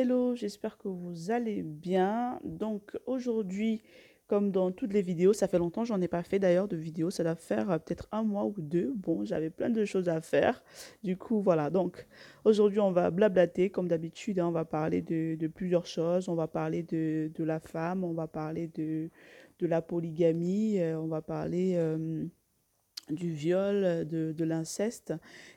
Hello, 0.00 0.36
j'espère 0.36 0.78
que 0.78 0.86
vous 0.86 1.32
allez 1.32 1.64
bien. 1.64 2.38
Donc 2.44 2.96
aujourd'hui, 3.06 3.82
comme 4.28 4.52
dans 4.52 4.70
toutes 4.70 4.92
les 4.92 5.02
vidéos, 5.02 5.32
ça 5.32 5.48
fait 5.48 5.58
longtemps, 5.58 5.84
j'en 5.84 6.00
ai 6.00 6.06
pas 6.06 6.22
fait 6.22 6.38
d'ailleurs 6.38 6.68
de 6.68 6.76
vidéo, 6.76 7.10
ça 7.10 7.24
doit 7.24 7.34
faire 7.34 7.68
euh, 7.68 7.78
peut-être 7.78 8.06
un 8.12 8.22
mois 8.22 8.44
ou 8.44 8.54
deux. 8.58 8.92
Bon, 8.94 9.24
j'avais 9.24 9.50
plein 9.50 9.70
de 9.70 9.84
choses 9.84 10.08
à 10.08 10.20
faire. 10.20 10.62
Du 11.02 11.16
coup, 11.16 11.42
voilà. 11.42 11.68
Donc 11.68 12.06
aujourd'hui, 12.44 12.78
on 12.78 12.92
va 12.92 13.10
blablater 13.10 13.70
comme 13.70 13.88
d'habitude. 13.88 14.38
hein, 14.38 14.46
on 14.46 14.52
va 14.52 14.64
parler 14.64 15.02
de, 15.02 15.48
plusieurs 15.48 15.86
choses. 15.86 16.28
On 16.28 16.36
va 16.36 16.46
parler 16.46 16.84
de, 16.84 17.32
de 17.34 17.42
la 17.42 17.58
femme, 17.58 18.04
on 18.04 18.12
va 18.12 18.28
parler 18.28 18.68
de, 18.68 19.10
de 19.58 19.66
la 19.66 19.82
polygamie, 19.82 20.78
euh, 20.78 20.96
on 21.00 21.08
va 21.08 21.22
parler 21.22 21.72
euh, 21.74 22.24
du 23.10 23.32
viol, 23.32 24.06
de, 24.06 24.30
de 24.30 24.44
l'inceste. 24.44 25.12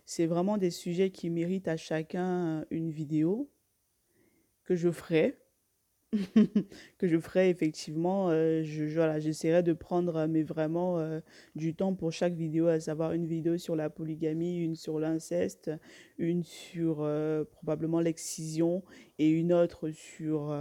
C'est 0.08 0.26
vraiment 0.26 0.58
des 0.58 0.72
sujets 0.72 1.12
qui 1.12 1.30
méritent 1.30 1.68
à 1.68 1.78
chacun 1.78 2.66
une 2.72 2.90
vidéo 2.90 3.48
que 4.72 4.78
je 4.78 4.90
ferai. 4.90 5.38
que 6.98 7.08
je 7.08 7.20
ferai 7.20 7.50
effectivement, 7.50 8.30
euh, 8.30 8.64
je, 8.64 8.86
voilà, 8.86 9.20
j'essaierai 9.20 9.64
de 9.64 9.74
prendre, 9.74 10.16
euh, 10.18 10.28
mais 10.28 10.44
vraiment 10.44 11.00
euh, 11.00 11.22
du 11.56 11.76
temps 11.76 11.94
pour 11.96 12.12
chaque 12.14 12.34
vidéo, 12.34 12.68
à 12.68 12.80
savoir 12.80 13.14
une 13.14 13.28
vidéo 13.28 13.58
sur 13.58 13.76
la 13.76 13.90
polygamie, 13.90 14.58
une 14.58 14.76
sur 14.76 15.00
l'inceste, 15.00 15.72
une 16.18 16.44
sur 16.44 17.08
probablement 17.52 18.02
l'excision 18.02 18.84
et 19.20 19.30
une 19.30 19.54
autre 19.54 19.92
sur, 19.92 20.54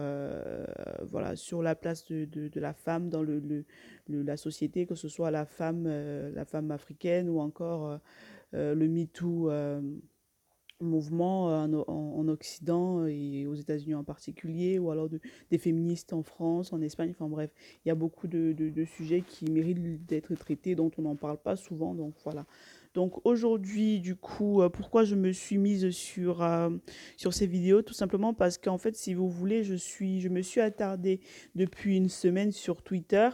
voilà, 1.02 1.36
sur 1.36 1.62
la 1.62 1.74
place 1.74 2.04
de, 2.06 2.24
de- 2.26 2.60
la 2.60 2.72
femme 2.74 3.08
dans 3.08 3.22
le, 3.22 3.38
le- 3.40 4.22
la 4.22 4.36
société, 4.36 4.86
que 4.86 4.94
ce 4.94 5.08
soit 5.08 5.30
la 5.30 5.46
femme, 5.46 5.86
la 6.34 6.44
femme 6.44 6.70
africaine 6.70 7.28
ou 7.28 7.40
encore 7.40 7.98
le 8.52 8.88
MeToo. 8.88 9.50
Euh, 10.80 10.84
mouvement 10.84 11.50
euh, 11.50 11.66
en, 11.66 11.72
en- 11.88 12.18
en 12.20 12.28
Occident 12.28 13.06
et 13.06 13.46
aux 13.46 13.54
États-Unis 13.54 13.94
en 13.94 14.04
particulier, 14.04 14.78
ou 14.78 14.90
alors 14.90 15.08
de- 15.08 15.20
des 15.50 15.58
féministes 15.58 16.12
en 16.12 16.22
France, 16.22 16.72
en 16.72 16.80
Espagne, 16.80 17.10
enfin 17.10 17.28
bref, 17.28 17.50
il 17.84 17.88
y 17.88 17.90
a 17.90 17.94
beaucoup 17.94 18.28
de, 18.28 18.52
de- 18.52 18.84
sujets 18.84 19.22
qui 19.22 19.44
méritent 19.50 20.06
d'être 20.06 20.34
traités, 20.34 20.74
dont 20.74 20.90
on 20.98 21.02
n'en 21.02 21.16
parle 21.16 21.38
pas 21.38 21.56
souvent, 21.56 21.94
donc 21.94 22.14
voilà. 22.24 22.46
Donc 22.94 23.24
aujourd'hui, 23.24 24.00
du 24.00 24.16
coup, 24.16 24.62
euh, 24.62 24.68
pourquoi 24.68 25.04
je 25.04 25.14
me 25.14 25.32
suis 25.32 25.58
mise 25.58 25.90
sur, 25.90 26.42
euh, 26.42 26.70
sur 27.16 27.32
ces 27.34 27.46
vidéos? 27.46 27.82
Tout 27.82 27.94
simplement 27.94 28.34
parce 28.34 28.58
qu'en 28.58 28.78
fait, 28.78 28.96
si 28.96 29.14
vous 29.14 29.28
voulez, 29.28 29.62
je 29.62 29.74
suis, 29.74 30.20
je 30.20 30.28
me 30.28 30.42
suis 30.42 30.60
attardée 30.60 31.20
depuis 31.54 31.96
une 31.96 32.08
semaine 32.08 32.50
sur 32.52 32.82
Twitter 32.82 33.28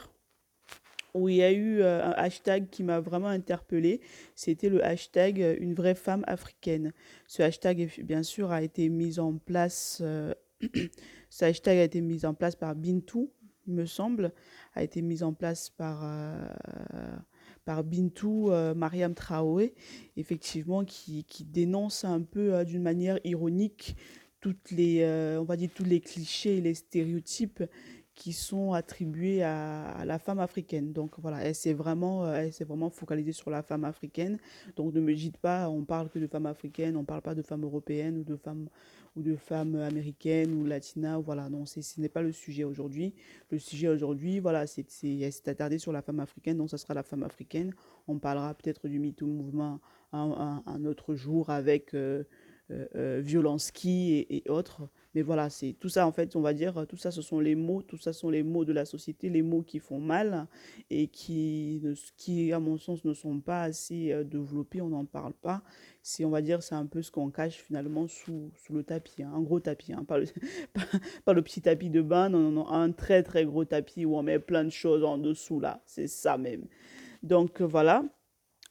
où 1.16 1.28
il 1.28 1.36
y 1.36 1.42
a 1.42 1.52
eu 1.52 1.80
euh, 1.80 2.04
un 2.04 2.12
hashtag 2.12 2.68
qui 2.70 2.82
m'a 2.82 3.00
vraiment 3.00 3.28
interpellée. 3.28 4.00
C'était 4.34 4.68
le 4.68 4.84
hashtag 4.84 5.42
euh, 5.42 5.56
une 5.60 5.74
vraie 5.74 5.94
femme 5.94 6.24
africaine. 6.26 6.92
Ce 7.26 7.42
hashtag, 7.42 7.90
bien 8.04 8.22
sûr, 8.22 8.52
a 8.52 8.62
été 8.62 8.88
mis 8.88 9.18
en 9.18 9.36
place. 9.36 9.98
euh, 10.02 10.34
ce 11.30 11.44
hashtag 11.44 11.78
a 11.78 11.84
été 11.84 12.00
mis 12.00 12.24
en 12.24 12.34
place 12.34 12.56
par 12.56 12.74
Bintou, 12.74 13.30
il 13.66 13.74
me 13.74 13.86
semble, 13.86 14.32
a 14.74 14.82
été 14.82 15.02
mis 15.02 15.22
en 15.22 15.32
place 15.32 15.70
par 15.70 16.00
euh, 16.04 16.48
par 17.64 17.82
Bintou 17.82 18.52
Mariam 18.76 19.12
Traoré, 19.12 19.74
effectivement, 20.16 20.84
qui, 20.84 21.26
dénonce 21.40 22.04
un 22.04 22.22
peu 22.22 22.64
d'une 22.64 22.82
manière 22.82 23.18
ironique 23.24 23.96
toutes 24.40 24.70
les, 24.70 25.04
on 25.36 25.42
va 25.42 25.56
dire 25.56 25.70
tous 25.74 25.82
les 25.82 26.00
clichés 26.00 26.58
et 26.58 26.60
les 26.60 26.74
stéréotypes 26.74 27.64
qui 28.16 28.32
sont 28.32 28.72
attribués 28.72 29.42
à, 29.44 30.04
la 30.04 30.18
femme 30.18 30.40
africaine. 30.40 30.92
Donc 30.92 31.12
voilà, 31.18 31.44
elle 31.44 31.54
s'est 31.54 31.74
vraiment, 31.74 32.24
euh, 32.24 32.48
vraiment 32.66 32.90
focalisée 32.90 33.32
sur 33.32 33.50
la 33.50 33.62
femme 33.62 33.84
africaine. 33.84 34.38
Donc 34.74 34.94
ne 34.94 35.00
me 35.00 35.14
dites 35.14 35.36
pas, 35.36 35.68
on 35.68 35.84
parle 35.84 36.08
que 36.08 36.18
de 36.18 36.26
femmes 36.26 36.46
africaines, 36.46 36.96
on 36.96 37.04
parle 37.04 37.20
pas 37.22 37.34
de 37.34 37.42
femmes 37.42 37.62
européennes 37.62 38.18
ou 38.18 38.24
de 38.24 38.36
femmes 38.36 38.68
ou 39.16 39.22
de 39.22 39.36
femmes 39.36 39.76
américaines 39.76 40.52
ou 40.54 40.64
latinas. 40.64 41.18
Voilà, 41.18 41.48
non, 41.48 41.66
ce 41.66 41.80
n'est 42.00 42.08
pas 42.08 42.22
le 42.22 42.32
sujet 42.32 42.64
aujourd'hui. 42.64 43.14
Le 43.50 43.58
sujet 43.58 43.88
aujourd'hui, 43.88 44.40
voilà, 44.40 44.66
c'est, 44.66 44.90
s'est 44.90 45.48
attardée 45.48 45.78
sur 45.78 45.92
la 45.92 46.02
femme 46.02 46.20
africaine, 46.20 46.56
donc 46.56 46.70
ça 46.70 46.78
sera 46.78 46.94
la 46.94 47.02
femme 47.02 47.22
africaine. 47.22 47.72
On 48.08 48.18
parlera 48.18 48.54
peut-être 48.54 48.88
du 48.88 48.98
MeToo 48.98 49.26
mouvement 49.26 49.80
un, 50.12 50.62
un, 50.66 50.72
un 50.72 50.84
autre 50.86 51.14
jour 51.14 51.50
avec 51.50 51.94
euh, 51.94 52.24
euh, 52.70 52.86
euh, 52.96 53.20
Violansky 53.22 54.14
et, 54.14 54.36
et 54.36 54.50
autres. 54.50 54.88
Mais 55.14 55.22
voilà, 55.22 55.48
c'est 55.48 55.72
tout 55.72 55.88
ça 55.88 56.06
en 56.06 56.12
fait, 56.12 56.36
on 56.36 56.42
va 56.42 56.52
dire, 56.52 56.84
tout 56.88 56.98
ça 56.98 57.10
ce 57.10 57.22
sont 57.22 57.40
les 57.40 57.54
mots, 57.54 57.80
tout 57.80 57.96
ça 57.96 58.12
sont 58.12 58.28
les 58.28 58.42
mots 58.42 58.66
de 58.66 58.72
la 58.74 58.84
société, 58.84 59.30
les 59.30 59.40
mots 59.40 59.62
qui 59.62 59.78
font 59.78 59.98
mal 59.98 60.46
et 60.90 61.06
qui, 61.08 61.82
qui 62.18 62.52
à 62.52 62.60
mon 62.60 62.76
sens, 62.76 63.04
ne 63.04 63.14
sont 63.14 63.40
pas 63.40 63.62
assez 63.62 64.12
euh, 64.12 64.24
développés, 64.24 64.82
on 64.82 64.88
n'en 64.88 65.06
parle 65.06 65.32
pas. 65.32 65.62
C'est, 66.02 66.24
on 66.24 66.30
va 66.30 66.42
dire, 66.42 66.62
c'est 66.62 66.74
un 66.74 66.86
peu 66.86 67.02
ce 67.02 67.10
qu'on 67.10 67.30
cache 67.30 67.54
finalement 67.54 68.08
sous, 68.08 68.50
le 68.68 68.82
tapis, 68.82 69.22
hein, 69.22 69.32
un 69.34 69.40
gros 69.40 69.60
tapis, 69.60 69.94
hein, 69.94 70.04
pas 70.06 70.18
le, 70.18 70.26
pas, 71.24 71.32
le 71.32 71.42
petit 71.42 71.62
tapis 71.62 71.88
de 71.88 72.02
bain, 72.02 72.28
non, 72.28 72.40
non, 72.40 72.50
non, 72.50 72.68
un 72.68 72.92
très 72.92 73.22
très 73.22 73.46
gros 73.46 73.64
tapis 73.64 74.04
où 74.04 74.16
on 74.16 74.22
met 74.22 74.38
plein 74.38 74.64
de 74.64 74.70
choses 74.70 75.02
en 75.02 75.16
dessous 75.18 75.60
là, 75.60 75.82
c'est 75.86 76.08
ça 76.08 76.36
même. 76.36 76.66
Donc 77.22 77.60
euh, 77.60 77.66
voilà. 77.66 78.04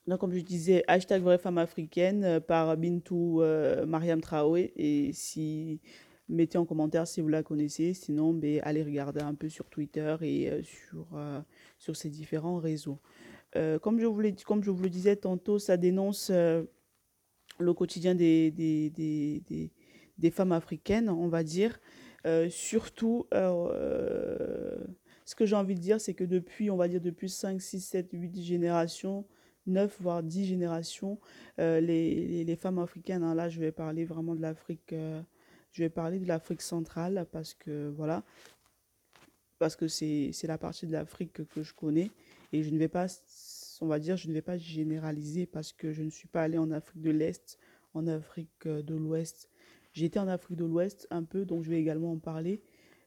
Donc, 0.08 0.20
comme 0.20 0.34
je 0.34 0.42
disais, 0.42 0.84
hashtag 0.88 1.24
vraie 1.24 1.40
femme 1.40 1.58
africaine 1.58 2.24
euh, 2.24 2.40
par 2.40 2.78
Bintou 2.78 3.42
euh, 3.42 3.88
Mariam 3.88 4.22
Traoré. 4.22 4.72
Et 4.76 5.12
si, 5.14 5.80
mettez 6.30 6.60
en 6.60 6.66
commentaire 6.66 7.08
si 7.08 7.22
vous 7.22 7.28
la 7.28 7.42
connaissez. 7.42 7.94
Sinon, 7.94 8.34
ben, 8.34 8.60
allez 8.64 8.84
regarder 8.84 9.22
un 9.22 9.34
peu 9.34 9.50
sur 9.50 9.66
Twitter 9.66 10.16
et 10.22 10.52
euh, 10.52 10.62
sur, 10.64 11.08
euh, 11.16 11.42
sur 11.80 11.96
ces 11.96 12.10
différents 12.10 12.58
réseaux. 12.58 13.00
Comme 13.82 14.02
je 14.02 14.06
vous 14.06 14.22
comme 14.46 14.62
je 14.62 14.70
vous 14.70 14.84
le 14.84 14.90
disais 14.90 15.16
tantôt, 15.16 15.60
ça 15.60 15.78
dénonce 15.78 16.30
le 16.30 17.74
quotidien 17.74 18.14
des, 18.14 18.52
des, 18.52 18.90
des, 18.90 19.72
des, 20.18 20.30
femmes 20.30 20.52
africaines, 20.52 21.08
on 21.08 21.30
va 21.30 21.42
dire. 21.42 21.80
Surtout, 22.50 23.28
ce 23.32 25.36
que 25.38 25.46
j'ai 25.46 25.56
envie 25.56 25.76
de 25.76 25.80
dire, 25.80 26.02
c'est 26.02 26.14
que 26.14 26.26
depuis, 26.26 26.70
on 26.70 26.76
va 26.76 26.90
dire, 26.90 27.00
depuis 27.00 27.30
5 27.30 27.62
6 27.62 27.80
7 27.80 28.10
8 28.12 28.44
générations, 28.44 29.24
9 29.68 29.98
voire 30.02 30.24
10 30.24 30.46
générations, 30.46 31.20
euh, 31.60 31.80
les, 31.80 32.44
les, 32.44 32.56
femmes 32.56 32.80
africaines, 32.80 33.24
hein, 33.24 33.36
là, 33.36 33.50
je 33.50 33.60
vais 33.60 33.72
parler 33.72 34.06
vraiment 34.06 34.36
de 34.36 34.42
l'Afrique, 34.42 34.94
euh, 34.94 35.22
je 35.72 35.84
vais 35.84 35.90
parler 35.90 36.20
de 36.20 36.28
l'Afrique 36.28 36.62
centrale 36.62 37.26
parce 37.32 37.54
que, 37.54 37.90
voilà, 37.90 38.24
parce 39.60 39.76
que 39.76 39.88
c'est, 39.88 40.32
la 40.44 40.58
partie 40.58 40.86
de 40.86 40.92
l'Afrique 40.92 41.46
que, 41.48 41.64
je 41.64 41.74
connais 41.74 42.12
et 42.52 42.64
je 42.64 42.70
ne 42.70 42.78
vais 42.78 42.88
pas, 42.88 43.08
on 43.82 43.88
va 43.88 44.00
dire, 44.00 44.18
je 44.18 44.28
ne 44.28 44.34
vais 44.34 44.42
pas 44.42 44.58
généraliser 44.58 45.46
parce 45.46 45.74
que 45.74 45.92
je 45.92 46.04
ne 46.04 46.10
suis 46.10 46.28
pas 46.28 46.44
allée 46.44 46.58
en 46.58 46.72
Afrique 46.72 47.02
de 47.02 47.12
l'Est, 47.12 47.58
en 47.94 48.08
Afrique 48.08 48.66
euh, 48.66 48.82
de 48.82 48.96
l'Ouest. 48.96 49.50
Été 49.98 50.20
en 50.20 50.28
Afrique 50.28 50.58
de 50.58 50.66
l'Ouest 50.66 51.08
un 51.10 51.24
peu, 51.24 51.46
donc 51.46 51.64
je 51.64 51.70
vais 51.70 51.80
également 51.80 52.12
en 52.12 52.20
parler, 52.20 52.62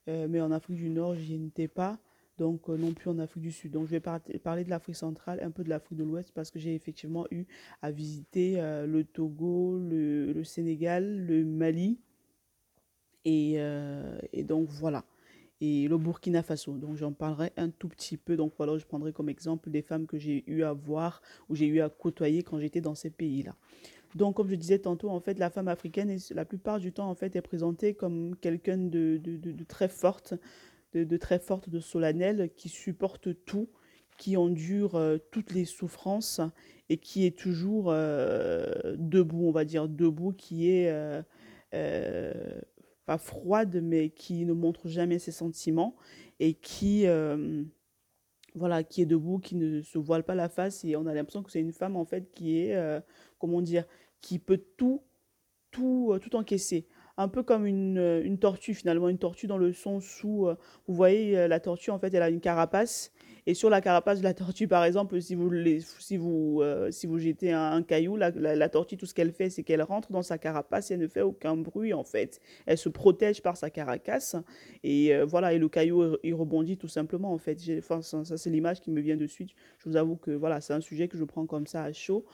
mais 0.06 0.40
en 0.40 0.50
Afrique 0.50 0.78
du 0.78 0.88
Nord, 0.88 1.16
j'y 1.16 1.34
étais 1.34 1.68
pas, 1.68 2.00
donc 2.38 2.68
euh, 2.68 2.76
non 2.76 2.92
plus 2.92 3.10
en 3.10 3.18
Afrique 3.18 3.42
du 3.42 3.52
Sud. 3.52 3.72
Donc 3.72 3.86
je 3.86 3.90
vais 3.90 4.00
par- 4.00 4.20
parler 4.42 4.64
de 4.64 4.70
l'Afrique 4.70 4.96
centrale, 4.96 5.40
un 5.42 5.50
peu 5.50 5.64
de 5.64 5.68
l'Afrique 5.68 5.98
de 5.98 6.04
l'Ouest 6.04 6.32
parce 6.34 6.50
que 6.50 6.58
j'ai 6.58 6.74
effectivement 6.74 7.26
eu 7.30 7.44
à 7.82 7.90
visiter 7.90 8.60
euh, 8.60 8.86
le 8.86 9.04
Togo, 9.04 9.78
le, 9.78 10.42
Sénégal, 10.44 11.26
le 11.26 11.44
Mali 11.44 11.98
et, 13.24 13.54
euh, 13.58 14.18
et 14.32 14.44
donc 14.44 14.68
voilà 14.70 15.04
et 15.60 15.88
le 15.88 15.98
Burkina 15.98 16.42
Faso. 16.42 16.78
Donc 16.78 16.96
j'en 16.96 17.12
parlerai 17.12 17.52
un 17.56 17.68
tout 17.70 17.88
petit 17.88 18.16
peu. 18.16 18.36
Donc 18.36 18.52
voilà, 18.56 18.78
je 18.78 18.86
prendrai 18.86 19.12
comme 19.12 19.28
exemple 19.28 19.70
des 19.70 19.82
femmes 19.82 20.06
que 20.06 20.18
j'ai 20.18 20.44
eu 20.46 20.62
à 20.62 20.72
voir 20.72 21.20
ou 21.48 21.56
j'ai 21.56 21.66
eu 21.66 21.80
à 21.80 21.88
côtoyer 21.88 22.42
quand 22.42 22.60
j'étais 22.60 22.80
dans 22.80 22.94
ces 22.94 23.10
pays-là. 23.10 23.54
Donc 24.14 24.36
comme 24.36 24.48
je 24.48 24.54
disais 24.54 24.78
tantôt, 24.78 25.10
en 25.10 25.20
fait, 25.20 25.38
la 25.38 25.50
femme 25.50 25.68
africaine, 25.68 26.16
la 26.30 26.44
plupart 26.44 26.78
du 26.78 26.92
temps, 26.92 27.10
en 27.10 27.14
fait, 27.14 27.36
est 27.36 27.42
présentée 27.42 27.94
comme 27.94 28.36
quelqu'un 28.36 28.78
de, 28.78 29.18
de 29.18 29.64
très 29.64 29.88
forte, 29.88 30.34
de, 30.94 31.16
très 31.16 31.38
forte, 31.38 31.68
de 31.68 31.80
solennelle, 31.80 32.50
qui 32.56 32.68
supporte 32.68 33.44
tout, 33.44 33.68
qui 34.16 34.36
endure 34.36 34.96
euh, 34.96 35.18
toutes 35.30 35.52
les 35.52 35.64
souffrances 35.64 36.40
et 36.88 36.98
qui 36.98 37.24
est 37.24 37.38
toujours 37.38 37.90
euh, 37.90 38.96
debout, 38.96 39.46
on 39.46 39.52
va 39.52 39.64
dire 39.64 39.88
debout, 39.88 40.32
qui 40.32 40.70
est 40.70 40.90
euh, 41.74 42.60
pas 43.06 43.18
froide, 43.18 43.80
mais 43.82 44.10
qui 44.10 44.44
ne 44.44 44.52
montre 44.52 44.88
jamais 44.88 45.18
ses 45.18 45.32
sentiments 45.32 45.96
et 46.40 46.54
qui, 46.54 47.06
voilà, 48.54 48.82
qui 48.82 49.02
est 49.02 49.06
debout, 49.06 49.38
qui 49.38 49.56
ne 49.56 49.82
se 49.82 49.98
voile 49.98 50.24
pas 50.24 50.34
la 50.34 50.48
face. 50.48 50.84
Et 50.84 50.96
on 50.96 51.06
a 51.06 51.14
l'impression 51.14 51.42
que 51.42 51.50
c'est 51.50 51.60
une 51.60 51.72
femme, 51.72 51.96
en 51.96 52.04
fait, 52.04 52.30
qui 52.30 52.58
est, 52.58 53.02
comment 53.38 53.60
dire, 53.60 53.84
qui 54.20 54.38
peut 54.38 54.62
tout, 54.76 55.02
tout, 55.70 56.18
tout 56.20 56.36
encaisser. 56.36 56.86
Un 57.20 57.26
peu 57.26 57.42
comme 57.42 57.66
une, 57.66 57.98
euh, 57.98 58.22
une 58.22 58.38
tortue, 58.38 58.74
finalement, 58.74 59.08
une 59.08 59.18
tortue 59.18 59.48
dans 59.48 59.58
le 59.58 59.72
sens 59.72 60.22
où, 60.22 60.46
euh, 60.46 60.54
vous 60.86 60.94
voyez, 60.94 61.36
euh, 61.36 61.48
la 61.48 61.58
tortue, 61.58 61.90
en 61.90 61.98
fait, 61.98 62.14
elle 62.14 62.22
a 62.22 62.30
une 62.30 62.40
carapace. 62.40 63.12
Et 63.44 63.54
sur 63.54 63.70
la 63.70 63.80
carapace 63.80 64.20
de 64.20 64.24
la 64.24 64.34
tortue, 64.34 64.68
par 64.68 64.84
exemple, 64.84 65.20
si 65.20 65.34
vous, 65.34 65.50
si 65.98 66.16
vous, 66.16 66.60
euh, 66.62 66.92
si 66.92 67.08
vous 67.08 67.18
jetez 67.18 67.50
un, 67.50 67.82
caillou, 67.82 68.16
la, 68.16 68.30
la, 68.30 68.68
tortue, 68.68 68.96
tout 68.96 69.06
ce 69.06 69.14
qu'elle 69.14 69.32
fait, 69.32 69.50
c'est 69.50 69.64
qu'elle 69.64 69.82
rentre 69.82 70.12
dans 70.12 70.22
sa 70.22 70.38
carapace 70.38 70.92
et 70.92 70.94
elle 70.94 71.00
ne 71.00 71.08
fait 71.08 71.22
aucun 71.22 71.56
bruit, 71.56 71.92
en 71.92 72.04
fait. 72.04 72.40
Elle 72.66 72.78
se 72.78 72.88
protège 72.88 73.42
par 73.42 73.56
sa 73.56 73.68
carapace. 73.68 74.36
Et 74.84 75.12
voilà, 75.24 75.52
et 75.54 75.58
le 75.58 75.68
caillou, 75.68 76.16
il 76.22 76.34
rebondit 76.34 76.76
tout 76.76 76.86
simplement, 76.86 77.32
en 77.32 77.38
fait. 77.38 77.58
Enfin, 77.78 78.00
ça, 78.00 78.24
ça, 78.24 78.36
c'est 78.36 78.50
l'image 78.50 78.80
qui 78.80 78.92
me 78.92 79.00
vient 79.00 79.16
de 79.16 79.26
suite. 79.26 79.50
Je 79.78 79.88
vous 79.88 79.96
avoue 79.96 80.14
que, 80.16 80.30
voilà, 80.30 80.60
c'est 80.60 80.72
un 80.72 80.80
sujet 80.80 81.08
que 81.08 81.18
je 81.18 81.24
prends 81.24 81.46
comme 81.46 81.66
ça 81.66 81.82
à 81.82 81.92
chaud. 81.92 82.24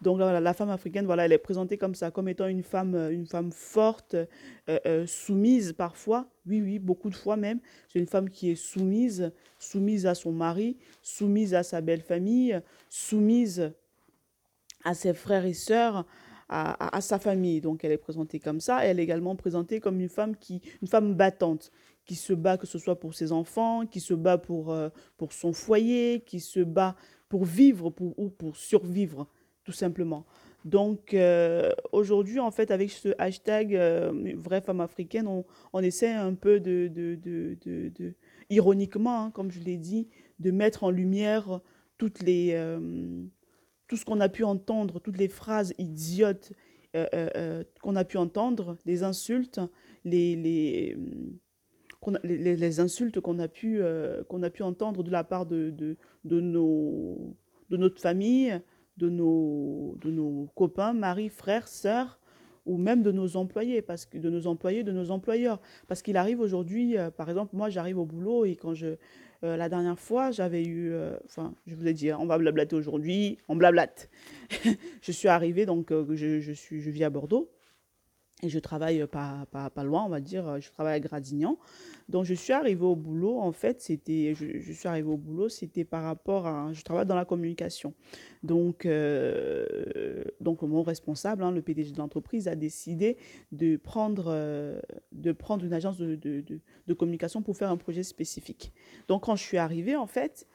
Donc 0.00 0.16
voilà, 0.16 0.40
la 0.40 0.54
femme 0.54 0.70
africaine, 0.70 1.04
voilà, 1.04 1.26
elle 1.26 1.32
est 1.32 1.38
présentée 1.38 1.76
comme 1.76 1.94
ça, 1.94 2.10
comme 2.10 2.28
étant 2.28 2.46
une 2.46 2.62
femme, 2.62 2.94
euh, 2.94 3.10
une 3.10 3.26
femme 3.26 3.52
forte, 3.52 4.14
euh, 4.14 4.26
euh, 4.86 5.06
soumise 5.06 5.74
parfois. 5.74 6.26
Oui, 6.46 6.62
oui, 6.62 6.78
beaucoup 6.78 7.10
de 7.10 7.14
fois 7.14 7.36
même. 7.36 7.60
C'est 7.88 7.98
une 7.98 8.06
femme 8.06 8.30
qui 8.30 8.50
est 8.50 8.54
soumise, 8.54 9.30
soumise 9.58 10.06
à 10.06 10.14
son 10.14 10.32
mari, 10.32 10.78
soumise 11.02 11.54
à 11.54 11.62
sa 11.62 11.82
belle 11.82 12.00
famille, 12.00 12.58
soumise 12.88 13.72
à 14.84 14.94
ses 14.94 15.12
frères 15.12 15.44
et 15.44 15.52
sœurs, 15.52 16.06
à, 16.48 16.96
à, 16.96 17.00
sa 17.02 17.18
famille. 17.18 17.60
Donc 17.60 17.84
elle 17.84 17.92
est 17.92 17.98
présentée 17.98 18.40
comme 18.40 18.60
ça. 18.60 18.82
Elle 18.86 19.00
est 19.00 19.02
également 19.02 19.36
présentée 19.36 19.80
comme 19.80 20.00
une 20.00 20.08
femme 20.08 20.34
qui, 20.34 20.62
une 20.80 20.88
femme 20.88 21.14
battante, 21.14 21.70
qui 22.06 22.14
se 22.14 22.32
bat 22.32 22.56
que 22.56 22.66
ce 22.66 22.78
soit 22.78 22.98
pour 22.98 23.12
ses 23.12 23.32
enfants, 23.32 23.84
qui 23.86 24.00
se 24.00 24.14
bat 24.14 24.38
pour, 24.38 24.74
pour 25.18 25.32
son 25.34 25.52
foyer, 25.52 26.22
qui 26.26 26.40
se 26.40 26.60
bat 26.60 26.96
pour 27.28 27.44
vivre 27.44 27.90
pour, 27.90 28.18
ou 28.18 28.30
pour 28.30 28.56
survivre 28.56 29.28
tout 29.70 29.76
simplement. 29.76 30.26
Donc 30.64 31.14
euh, 31.14 31.70
aujourd'hui, 31.92 32.40
en 32.40 32.50
fait, 32.50 32.70
avec 32.72 32.90
ce 32.90 33.10
hashtag 33.18 33.74
euh, 33.74 34.34
vraie 34.36 34.60
femme 34.60 34.80
africaine, 34.80 35.28
on, 35.28 35.44
on, 35.72 35.80
essaie 35.80 36.12
un 36.12 36.34
peu 36.34 36.58
de, 36.58 36.88
de, 36.88 37.14
de, 37.14 37.56
de 37.64 38.14
ironiquement, 38.50 39.22
hein, 39.24 39.30
comme 39.30 39.52
je 39.52 39.60
l'ai 39.60 39.76
dit, 39.76 40.08
de 40.40 40.50
mettre 40.50 40.82
en 40.82 40.90
lumière 40.90 41.60
toutes 41.98 42.22
les, 42.22 42.50
euh, 42.54 43.22
tout 43.86 43.96
ce 43.96 44.04
qu'on 44.04 44.20
a 44.20 44.28
pu 44.28 44.42
entendre, 44.42 44.98
toutes 44.98 45.18
les 45.18 45.28
phrases 45.28 45.72
idiotes 45.78 46.52
qu'on 47.82 47.94
a 47.94 48.04
pu 48.04 48.16
entendre, 48.16 48.76
les 48.84 49.04
insultes, 49.04 49.60
les, 50.04 50.34
les, 50.34 50.96
les, 52.24 52.56
les 52.56 52.80
insultes 52.80 53.20
qu'on 53.20 53.38
a, 53.38 53.46
pu 53.46 53.80
qu'on 54.28 54.42
a 54.42 54.50
pu 54.50 54.64
entendre 54.64 55.04
de 55.04 55.10
la 55.12 55.22
part 55.22 55.46
de, 55.46 55.70
de, 55.70 55.96
de, 56.24 56.40
nos, 56.40 57.36
de 57.68 57.76
notre 57.76 58.00
famille, 58.00 58.60
de 59.00 59.08
nos, 59.08 59.96
de 60.00 60.10
nos 60.10 60.48
copains, 60.54 60.92
maris, 60.92 61.30
frères, 61.30 61.66
sœurs, 61.66 62.20
ou 62.66 62.76
même 62.76 63.02
de 63.02 63.10
nos 63.10 63.36
employés, 63.36 63.80
parce 63.82 64.04
que 64.04 64.18
de 64.18 64.28
nos 64.28 64.46
employés, 64.46 64.84
de 64.84 64.92
nos 64.92 65.10
employeurs. 65.10 65.60
Parce 65.88 66.02
qu'il 66.02 66.16
arrive 66.16 66.40
aujourd'hui, 66.40 66.96
euh, 66.96 67.10
par 67.10 67.28
exemple, 67.30 67.56
moi 67.56 67.70
j'arrive 67.70 67.98
au 67.98 68.04
boulot 68.04 68.44
et 68.44 68.54
quand 68.54 68.74
je, 68.74 68.96
euh, 69.42 69.56
la 69.56 69.68
dernière 69.70 69.98
fois, 69.98 70.30
j'avais 70.30 70.62
eu, 70.62 70.92
euh, 70.92 71.16
enfin, 71.24 71.54
je 71.66 71.74
vous 71.74 71.86
ai 71.88 71.94
dit, 71.94 72.10
hein, 72.10 72.18
on 72.20 72.26
va 72.26 72.36
blablater 72.36 72.76
aujourd'hui, 72.76 73.38
on 73.48 73.56
blablate. 73.56 74.10
je 75.02 75.12
suis 75.12 75.28
arrivée, 75.28 75.64
donc 75.64 75.90
je, 75.90 76.40
je, 76.40 76.52
suis, 76.52 76.80
je 76.80 76.90
vis 76.90 77.04
à 77.04 77.10
Bordeaux. 77.10 77.50
Et 78.42 78.48
je 78.48 78.58
travaille 78.58 79.06
pas, 79.06 79.46
pas, 79.50 79.84
loin, 79.84 80.04
on 80.04 80.08
va 80.08 80.20
dire, 80.20 80.60
je 80.60 80.70
travaille 80.70 80.94
à 80.94 81.00
Gradignan. 81.00 81.58
Donc 82.08 82.24
je 82.24 82.34
suis 82.34 82.52
arrivée 82.52 82.84
au 82.84 82.96
boulot, 82.96 83.38
en 83.38 83.52
fait, 83.52 83.80
c'était, 83.80 84.34
je, 84.34 84.58
je, 84.60 84.72
suis 84.72 84.88
arrivée 84.88 85.10
au 85.10 85.16
boulot, 85.16 85.48
c'était 85.48 85.84
par 85.84 86.02
rapport 86.02 86.46
à, 86.46 86.72
je 86.72 86.82
travaille 86.82 87.06
dans 87.06 87.14
la 87.14 87.24
communication. 87.24 87.94
Donc, 88.42 88.86
euh, 88.86 90.24
donc 90.40 90.62
mon 90.62 90.82
responsable, 90.82 91.42
hein, 91.42 91.52
le 91.52 91.62
PDG 91.62 91.92
de 91.92 91.98
l'entreprise, 91.98 92.48
a 92.48 92.56
décidé 92.56 93.16
de 93.52 93.76
prendre, 93.76 94.26
euh, 94.28 94.80
de 95.12 95.32
prendre 95.32 95.64
une 95.64 95.72
agence 95.72 95.98
de, 95.98 96.16
de, 96.16 96.40
de, 96.40 96.60
de, 96.86 96.94
communication 96.94 97.42
pour 97.42 97.56
faire 97.56 97.70
un 97.70 97.76
projet 97.76 98.02
spécifique. 98.02 98.72
Donc 99.08 99.24
quand 99.24 99.36
je 99.36 99.42
suis 99.42 99.58
arrivée, 99.58 99.96
en 99.96 100.06
fait, 100.06 100.46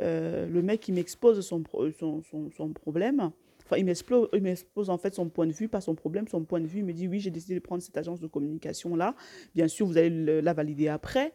euh, 0.00 0.46
le 0.46 0.62
mec, 0.62 0.88
il 0.88 0.94
m'expose 0.94 1.40
son, 1.46 1.62
son, 1.98 2.22
son, 2.50 2.72
problème. 2.72 3.30
Enfin, 3.64 3.76
il 3.76 3.84
m'expose 3.84 4.90
en 4.90 4.98
fait 4.98 5.14
son 5.14 5.28
point 5.28 5.46
de 5.46 5.52
vue, 5.52 5.68
pas 5.68 5.80
son 5.80 5.94
problème, 5.94 6.28
son 6.28 6.44
point 6.44 6.60
de 6.60 6.66
vue. 6.66 6.80
Il 6.80 6.84
me 6.84 6.92
dit 6.92 7.08
oui, 7.08 7.20
j'ai 7.20 7.30
décidé 7.30 7.54
de 7.54 7.60
prendre 7.60 7.82
cette 7.82 7.96
agence 7.96 8.20
de 8.20 8.26
communication 8.26 8.96
là. 8.96 9.14
Bien 9.54 9.68
sûr, 9.68 9.86
vous 9.86 9.96
allez 9.96 10.42
la 10.42 10.52
valider 10.52 10.88
après 10.88 11.32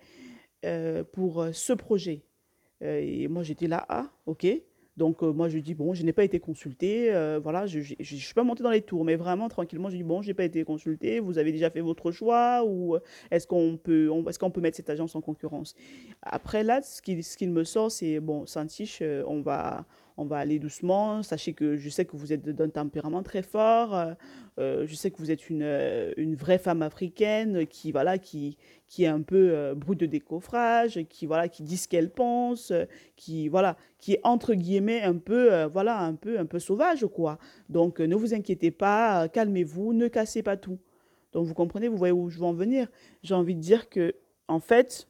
euh, 0.66 1.04
pour 1.04 1.42
euh, 1.42 1.52
ce 1.54 1.74
projet. 1.74 2.24
Et 2.82 3.28
moi, 3.28 3.44
j'étais 3.44 3.68
là, 3.68 3.86
ah, 3.90 4.10
ok. 4.26 4.48
Donc, 5.00 5.24
euh, 5.24 5.32
moi, 5.32 5.48
je 5.48 5.58
dis, 5.60 5.74
bon, 5.74 5.94
je 5.94 6.04
n'ai 6.04 6.12
pas 6.12 6.26
été 6.26 6.42
consulté. 6.42 7.12
Euh, 7.14 7.40
voilà, 7.42 7.66
je 7.66 7.80
ne 7.80 8.04
suis 8.04 8.34
pas 8.34 8.44
montée 8.44 8.64
dans 8.64 8.70
les 8.70 8.82
tours, 8.82 9.06
mais 9.06 9.16
vraiment, 9.16 9.48
tranquillement, 9.48 9.90
je 9.90 9.96
dis, 9.96 10.04
bon, 10.04 10.22
je 10.22 10.28
n'ai 10.28 10.34
pas 10.34 10.44
été 10.44 10.66
consulté. 10.66 11.22
Vous 11.22 11.38
avez 11.38 11.54
déjà 11.54 11.70
fait 11.70 11.80
votre 11.80 12.12
choix 12.12 12.64
ou 12.68 12.98
est-ce 13.32 13.48
qu'on 13.48 13.80
peut, 13.82 14.10
est 14.30 14.38
qu'on 14.38 14.52
peut 14.52 14.60
mettre 14.60 14.76
cette 14.76 14.90
agence 14.90 15.16
en 15.16 15.22
concurrence? 15.22 15.74
Après, 16.22 16.66
là, 16.66 16.82
ce 16.82 17.02
qu'il 17.02 17.24
ce 17.24 17.46
me 17.46 17.64
sort, 17.64 17.90
c'est, 17.90 18.20
bon, 18.20 18.46
Santiche, 18.46 19.02
on 19.26 19.40
va, 19.40 19.86
on 20.20 20.26
va 20.26 20.38
aller 20.38 20.60
doucement. 20.60 21.24
Sachez 21.24 21.54
que 21.54 21.78
je 21.78 21.90
sais 21.90 22.04
que 22.04 22.18
vous 22.18 22.34
êtes 22.34 22.44
d'un 22.44 22.70
tempérament 22.70 23.24
très 23.24 23.42
fort. 23.42 23.96
Euh, 24.60 24.86
je 24.86 24.94
sais 24.94 25.12
que 25.12 25.18
vous 25.18 25.32
êtes 25.32 25.50
une, 25.50 25.64
euh, 25.64 26.12
une 26.18 26.36
vraie 26.36 26.58
femme 26.58 26.82
africaine 26.82 27.66
qui, 27.66 27.94
voilà, 27.94 28.18
qui, 28.18 28.58
qui 28.88 29.06
est 29.06 29.08
un 29.08 29.22
peu 29.22 29.52
euh, 29.54 29.76
brute 29.76 30.02
de 30.02 30.06
décoffrage, 30.06 31.06
qui, 31.10 31.26
voilà, 31.26 31.48
qui 31.48 31.64
dit 31.64 31.78
ce 31.78 31.88
qu'elle 31.88 32.12
pense, 32.12 32.74
qui, 33.16 33.48
voilà, 33.48 33.78
qui 33.98 34.14
est 34.14 34.20
entre 34.24 34.56
guillemets 34.56 35.02
un 35.02 35.16
peu, 35.16 35.54
euh, 35.54 35.68
voilà, 35.68 36.00
un 36.02 36.16
peu, 36.16 36.38
un 36.38 36.46
peu 36.46 36.60
sauvage, 36.60 37.06
quoi. 37.06 37.40
Donc, 37.70 38.02
ne 38.02 38.16
vous 38.16 38.34
inquiétez 38.34 38.72
pas, 38.72 39.30
calmez-vous, 39.30 39.94
ne 39.94 40.10
cassez 40.10 40.44
pas 40.44 40.58
tout. 40.58 40.80
Donc, 41.32 41.46
vous 41.46 41.54
comprenez, 41.54 41.88
vous 41.88 41.98
voyez 41.98 42.12
où 42.12 42.30
je 42.30 42.40
veux 42.40 42.46
en 42.46 42.54
venir. 42.54 42.90
J'ai 43.24 43.36
envie 43.36 43.56
de 43.56 43.62
dire 43.62 43.88
que, 43.88 44.16
en 44.50 44.60
fait, 44.60 45.08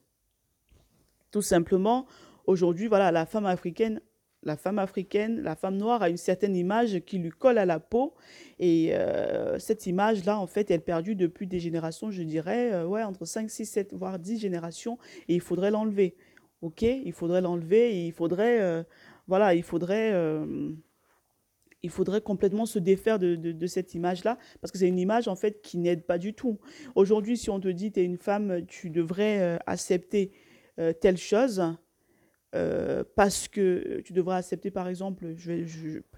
tout 1.31 1.41
simplement, 1.41 2.05
aujourd'hui, 2.45 2.87
voilà, 2.87 3.11
la 3.11 3.25
femme 3.25 3.47
africaine 3.47 4.01
la 4.43 4.55
femme 4.55 4.79
africaine, 4.79 5.41
la 5.41 5.55
femme 5.55 5.77
noire 5.77 6.01
a 6.01 6.09
une 6.09 6.17
certaine 6.17 6.55
image 6.55 7.01
qui 7.01 7.17
lui 7.17 7.29
colle 7.29 7.57
à 7.57 7.65
la 7.65 7.79
peau. 7.79 8.13
Et 8.59 8.91
euh, 8.93 9.59
cette 9.59 9.85
image-là, 9.85 10.39
en 10.39 10.47
fait, 10.47 10.71
elle 10.71 10.77
est 10.77 10.79
perdue 10.79 11.15
depuis 11.15 11.47
des 11.47 11.59
générations, 11.59 12.09
je 12.09 12.23
dirais, 12.23 12.71
euh, 12.73 12.85
ouais, 12.85 13.03
entre 13.03 13.25
5, 13.25 13.49
6, 13.49 13.65
7, 13.65 13.93
voire 13.93 14.17
10 14.17 14.39
générations. 14.39 14.97
Et 15.27 15.35
il 15.35 15.41
faudrait 15.41 15.71
l'enlever. 15.71 16.15
OK? 16.61 16.81
Il 16.83 17.13
faudrait 17.13 17.41
l'enlever 17.41 18.05
il 18.05 18.11
faudrait, 18.13 18.61
euh, 18.61 18.83
voilà, 19.27 19.55
il 19.55 19.63
faudrait, 19.63 20.13
il 21.83 21.89
faudrait 21.89 22.21
complètement 22.21 22.65
se 22.65 22.79
défaire 22.79 23.19
de, 23.19 23.35
de, 23.35 23.67
cette 23.67 23.93
image-là, 23.93 24.37
parce 24.61 24.71
que 24.71 24.77
c'est 24.77 24.87
une 24.87 24.99
image, 24.99 25.27
en 25.27 25.35
fait, 25.35 25.61
qui 25.61 25.77
n'aide 25.77 26.05
pas 26.05 26.17
du 26.17 26.33
tout. 26.33 26.59
Aujourd'hui, 26.95 27.37
si 27.37 27.49
on 27.49 27.59
te 27.59 27.69
dit, 27.69 27.91
tu 27.91 28.01
es 28.01 28.03
une 28.03 28.17
femme, 28.17 28.65
tu 28.67 28.89
devrais 28.89 29.59
accepter 29.65 30.31
telle 30.99 31.17
chose, 31.17 31.61
euh, 32.55 33.03
parce 33.15 33.47
que 33.47 34.01
tu 34.01 34.13
devras 34.13 34.37
accepter 34.37 34.71
par 34.71 34.87
exemple, 34.87 35.33
je 35.37 35.51
vais, 35.51 35.65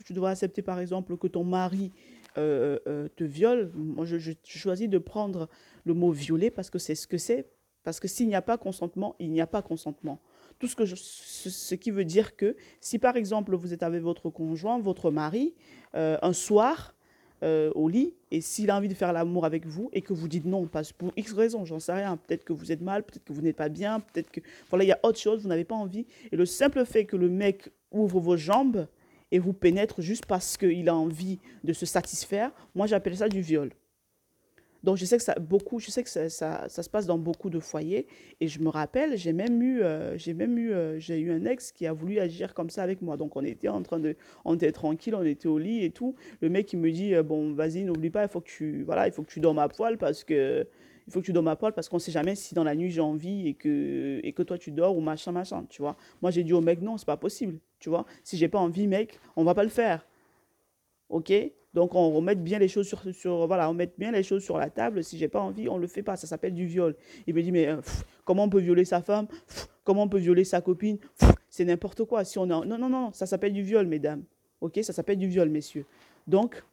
tu 0.05 0.25
accepter 0.25 0.61
par 0.61 0.79
exemple 0.79 1.17
que 1.17 1.27
ton 1.27 1.43
mari 1.43 1.91
euh, 2.37 2.79
euh, 2.87 3.09
te 3.15 3.23
viole. 3.23 3.71
Moi, 3.75 4.05
je, 4.05 4.31
choisis 4.45 4.87
de 4.87 4.97
prendre 4.97 5.49
le 5.83 5.93
mot 5.93 6.11
violer 6.11 6.49
parce 6.49 6.69
que 6.69 6.79
c'est 6.79 6.95
ce 6.95 7.07
que 7.07 7.17
c'est. 7.17 7.47
Parce 7.83 7.99
que 7.99 8.07
s'il 8.07 8.27
n'y 8.27 8.35
a 8.35 8.41
pas 8.41 8.57
consentement, 8.57 9.15
il 9.19 9.31
n'y 9.31 9.41
a 9.41 9.47
pas 9.47 9.61
consentement. 9.61 10.21
Tout 10.59 10.67
ce 10.67 10.75
que 10.75 10.85
ce, 10.85 11.75
qui 11.75 11.89
veut 11.89 12.05
dire 12.05 12.35
que 12.35 12.55
si 12.79 12.99
par 12.99 13.17
exemple 13.17 13.55
vous 13.55 13.73
êtes 13.73 13.81
avec 13.81 14.03
votre 14.03 14.29
conjoint, 14.29 14.79
votre 14.79 15.09
mari, 15.09 15.55
un 15.93 16.33
soir 16.33 16.93
euh, 17.43 17.71
au 17.73 17.89
lit 17.89 18.13
et 18.29 18.39
s'il 18.39 18.69
a 18.69 18.77
envie 18.77 18.87
de 18.87 18.93
faire 18.93 19.13
l'amour 19.13 19.45
avec 19.45 19.65
vous 19.65 19.89
et 19.93 20.01
que 20.01 20.13
vous 20.13 20.27
dites 20.27 20.45
non, 20.45 20.67
parce 20.67 20.91
pour 20.91 21.11
X 21.17 21.33
raisons, 21.33 21.65
j'en 21.65 21.79
sais 21.79 21.93
rien, 21.93 22.17
peut-être 22.17 22.43
que 22.43 22.53
vous 22.53 22.71
êtes 22.71 22.81
mal, 22.81 23.03
peut-être 23.03 23.23
que 23.23 23.33
vous 23.33 23.41
n'êtes 23.41 23.55
pas 23.55 23.69
bien, 23.69 23.99
peut-être 23.99 24.29
que 24.29 24.41
voilà, 24.69 24.85
il 24.85 24.87
y 24.87 24.91
a 24.91 24.99
autre 25.03 25.19
chose, 25.19 25.41
vous 25.41 25.49
n'avez 25.49 25.63
pas 25.63 25.75
envie. 25.75 26.05
Et 26.31 26.35
le 26.35 26.45
simple 26.45 26.85
fait 26.85 27.05
que 27.05 27.15
le 27.15 27.29
mec 27.29 27.69
ouvre 27.91 28.19
vos 28.19 28.37
jambes 28.37 28.87
et 29.31 29.39
vous 29.39 29.53
pénètre 29.53 30.01
juste 30.01 30.25
parce 30.25 30.55
qu'il 30.57 30.87
a 30.87 30.95
envie 30.95 31.39
de 31.63 31.73
se 31.73 31.85
satisfaire, 31.85 32.51
moi 32.75 32.85
j'appelle 32.85 33.17
ça 33.17 33.27
du 33.27 33.41
viol. 33.41 33.71
Donc 34.83 34.97
je 34.97 35.05
sais 35.05 35.17
que 35.17 35.23
ça 35.23 35.35
beaucoup, 35.35 35.79
je 35.79 35.91
sais 35.91 36.03
que 36.03 36.09
ça, 36.09 36.29
ça, 36.29 36.67
se 36.69 36.89
passe 36.89 37.05
dans 37.05 37.17
beaucoup 37.17 37.49
de 37.49 37.59
foyers 37.59 38.07
et 38.39 38.47
je 38.47 38.59
me 38.59 38.69
rappelle, 38.69 39.17
j'ai 39.17 39.33
même 39.33 39.61
eu, 39.61 39.81
euh, 39.81 40.17
j'ai 40.17 40.33
même 40.33 40.57
eu, 40.57 40.73
euh, 40.73 40.99
j'ai 40.99 41.19
eu 41.19 41.31
un 41.31 41.45
ex 41.45 41.71
qui 41.71 41.85
a 41.85 41.93
voulu 41.93 42.19
agir 42.19 42.53
comme 42.53 42.69
ça 42.69 42.81
avec 42.83 43.01
moi. 43.01 43.17
Donc 43.17 43.35
on 43.35 43.43
était 43.43 43.67
en 43.67 43.83
train 43.83 43.99
de, 43.99 44.15
on 44.43 44.55
était 44.55 44.71
tranquille, 44.71 45.13
on 45.15 45.23
était 45.23 45.47
au 45.47 45.59
lit 45.59 45.83
et 45.85 45.91
tout. 45.91 46.15
Le 46.41 46.49
mec 46.49 46.73
il 46.73 46.79
me 46.79 46.91
dit 46.91 47.13
euh, 47.13 47.23
bon 47.23 47.53
vas-y 47.53 47.83
n'oublie 47.83 48.09
pas, 48.09 48.23
il 48.23 48.29
faut 48.29 48.41
que 48.41 48.49
tu, 48.49 48.83
voilà, 48.83 49.07
il 49.07 49.13
faut 49.13 49.23
que 49.23 49.31
tu 49.31 49.39
dormes 49.39 49.59
à 49.59 49.69
poil 49.69 49.97
parce 49.97 50.23
que 50.23 50.67
il 51.07 51.13
faut 51.13 51.19
que 51.19 51.25
tu 51.25 51.33
dormes 51.33 51.47
à 51.47 51.55
poil 51.55 51.73
parce 51.73 51.89
qu'on 51.89 51.99
sait 51.99 52.11
jamais 52.11 52.35
si 52.35 52.55
dans 52.55 52.63
la 52.63 52.75
nuit 52.75 52.89
j'ai 52.89 53.01
envie 53.01 53.47
et 53.47 53.53
que 53.53 54.19
et 54.23 54.33
que 54.33 54.43
toi 54.43 54.57
tu 54.57 54.71
dors 54.71 54.97
ou 54.97 55.01
machin 55.01 55.31
machin, 55.31 55.65
tu 55.69 55.81
vois. 55.81 55.95
Moi 56.21 56.31
j'ai 56.31 56.43
dit 56.43 56.53
au 56.53 56.61
mec 56.61 56.81
non 56.81 56.97
c'est 56.97 57.05
pas 57.05 57.17
possible, 57.17 57.59
tu 57.79 57.89
vois. 57.89 58.05
Si 58.23 58.37
j'ai 58.37 58.47
pas 58.47 58.59
envie 58.59 58.87
mec, 58.87 59.19
on 59.35 59.43
va 59.43 59.53
pas 59.53 59.63
le 59.63 59.69
faire. 59.69 60.07
Ok? 61.09 61.31
Donc 61.73 61.95
on 61.95 62.11
remet 62.11 62.35
bien 62.35 62.59
les 62.59 62.67
choses 62.67 62.87
sur, 62.87 63.01
sur 63.13 63.47
voilà, 63.47 63.69
on 63.69 63.73
met 63.73 63.91
bien 63.97 64.11
les 64.11 64.23
choses 64.23 64.43
sur 64.43 64.57
la 64.57 64.69
table. 64.69 65.03
Si 65.03 65.17
j'ai 65.17 65.27
pas 65.27 65.39
envie, 65.39 65.69
on 65.69 65.77
le 65.77 65.87
fait 65.87 66.03
pas. 66.03 66.17
Ça 66.17 66.27
s'appelle 66.27 66.53
du 66.53 66.65
viol. 66.65 66.95
Il 67.27 67.33
me 67.33 67.41
dit 67.41 67.51
mais 67.51 67.75
pff, 67.75 68.03
comment 68.25 68.43
on 68.43 68.49
peut 68.49 68.59
violer 68.59 68.85
sa 68.85 69.01
femme? 69.01 69.27
Comment 69.83 70.03
on 70.03 70.09
peut 70.09 70.19
violer 70.19 70.43
sa 70.43 70.61
copine? 70.61 70.97
C'est 71.49 71.65
n'importe 71.65 72.05
quoi. 72.05 72.23
Si 72.23 72.37
on 72.37 72.43
a... 72.43 72.65
non 72.65 72.77
non 72.77 72.89
non, 72.89 73.11
ça 73.13 73.25
s'appelle 73.25 73.53
du 73.53 73.63
viol, 73.63 73.87
mesdames. 73.87 74.23
Ok, 74.61 74.79
ça 74.83 74.93
s'appelle 74.93 75.17
du 75.17 75.27
viol, 75.27 75.49
messieurs. 75.49 75.85
Donc 76.27 76.63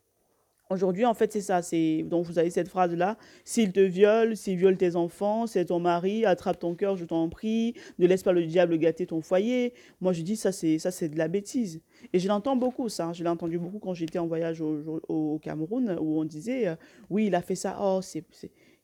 Aujourd'hui, 0.71 1.07
en 1.07 1.15
fait, 1.15 1.33
c'est 1.33 1.41
ça. 1.41 1.63
Donc 2.05 2.27
vous 2.27 2.39
avez 2.39 2.51
cette 2.51 2.69
phrase 2.69 2.93
là. 2.95 3.17
S'il 3.45 3.73
te 3.73 3.81
viole, 3.81 4.37
s'il 4.37 4.59
viole 4.59 4.77
tes 4.77 4.97
enfants, 4.97 5.47
c'est 5.47 5.67
ton 5.67 5.81
mari. 5.81 6.27
Attrape 6.27 6.59
ton 6.59 6.75
cœur, 6.75 6.97
je 6.97 7.07
t'en 7.07 7.31
prie. 7.31 7.73
Ne 7.99 8.07
laisse 8.07 8.23
pas 8.23 8.33
le 8.33 8.45
diable 8.45 8.77
gâter 8.77 9.07
ton 9.07 9.23
foyer. 9.23 9.73
Moi, 10.03 10.13
je 10.13 10.21
dis 10.21 10.37
ça, 10.37 10.53
c'est 10.53 10.79
ça, 10.79 10.91
c'est 10.91 11.09
de 11.09 11.17
la 11.17 11.29
bêtise. 11.29 11.81
Et 12.13 12.19
je 12.19 12.29
l'entends 12.29 12.55
beaucoup 12.55 12.91
ça. 12.91 13.15
Je 13.15 13.23
l'ai 13.23 13.31
entendu 13.31 13.59
beaucoup 13.59 13.79
quand 13.79 13.95
j'étais 13.95 14.19
en 14.19 14.27
voyage 14.27 14.61
au, 14.61 15.39
Cameroun 15.41 15.97
où 16.01 16.21
on 16.21 16.25
disait 16.25 16.69
euh, 16.69 16.77
oui, 17.09 17.29
il 17.29 17.35
a 17.35 17.41
fait 17.41 17.55
ça. 17.55 17.79
Oh, 17.81 18.01
c'est 18.03 18.25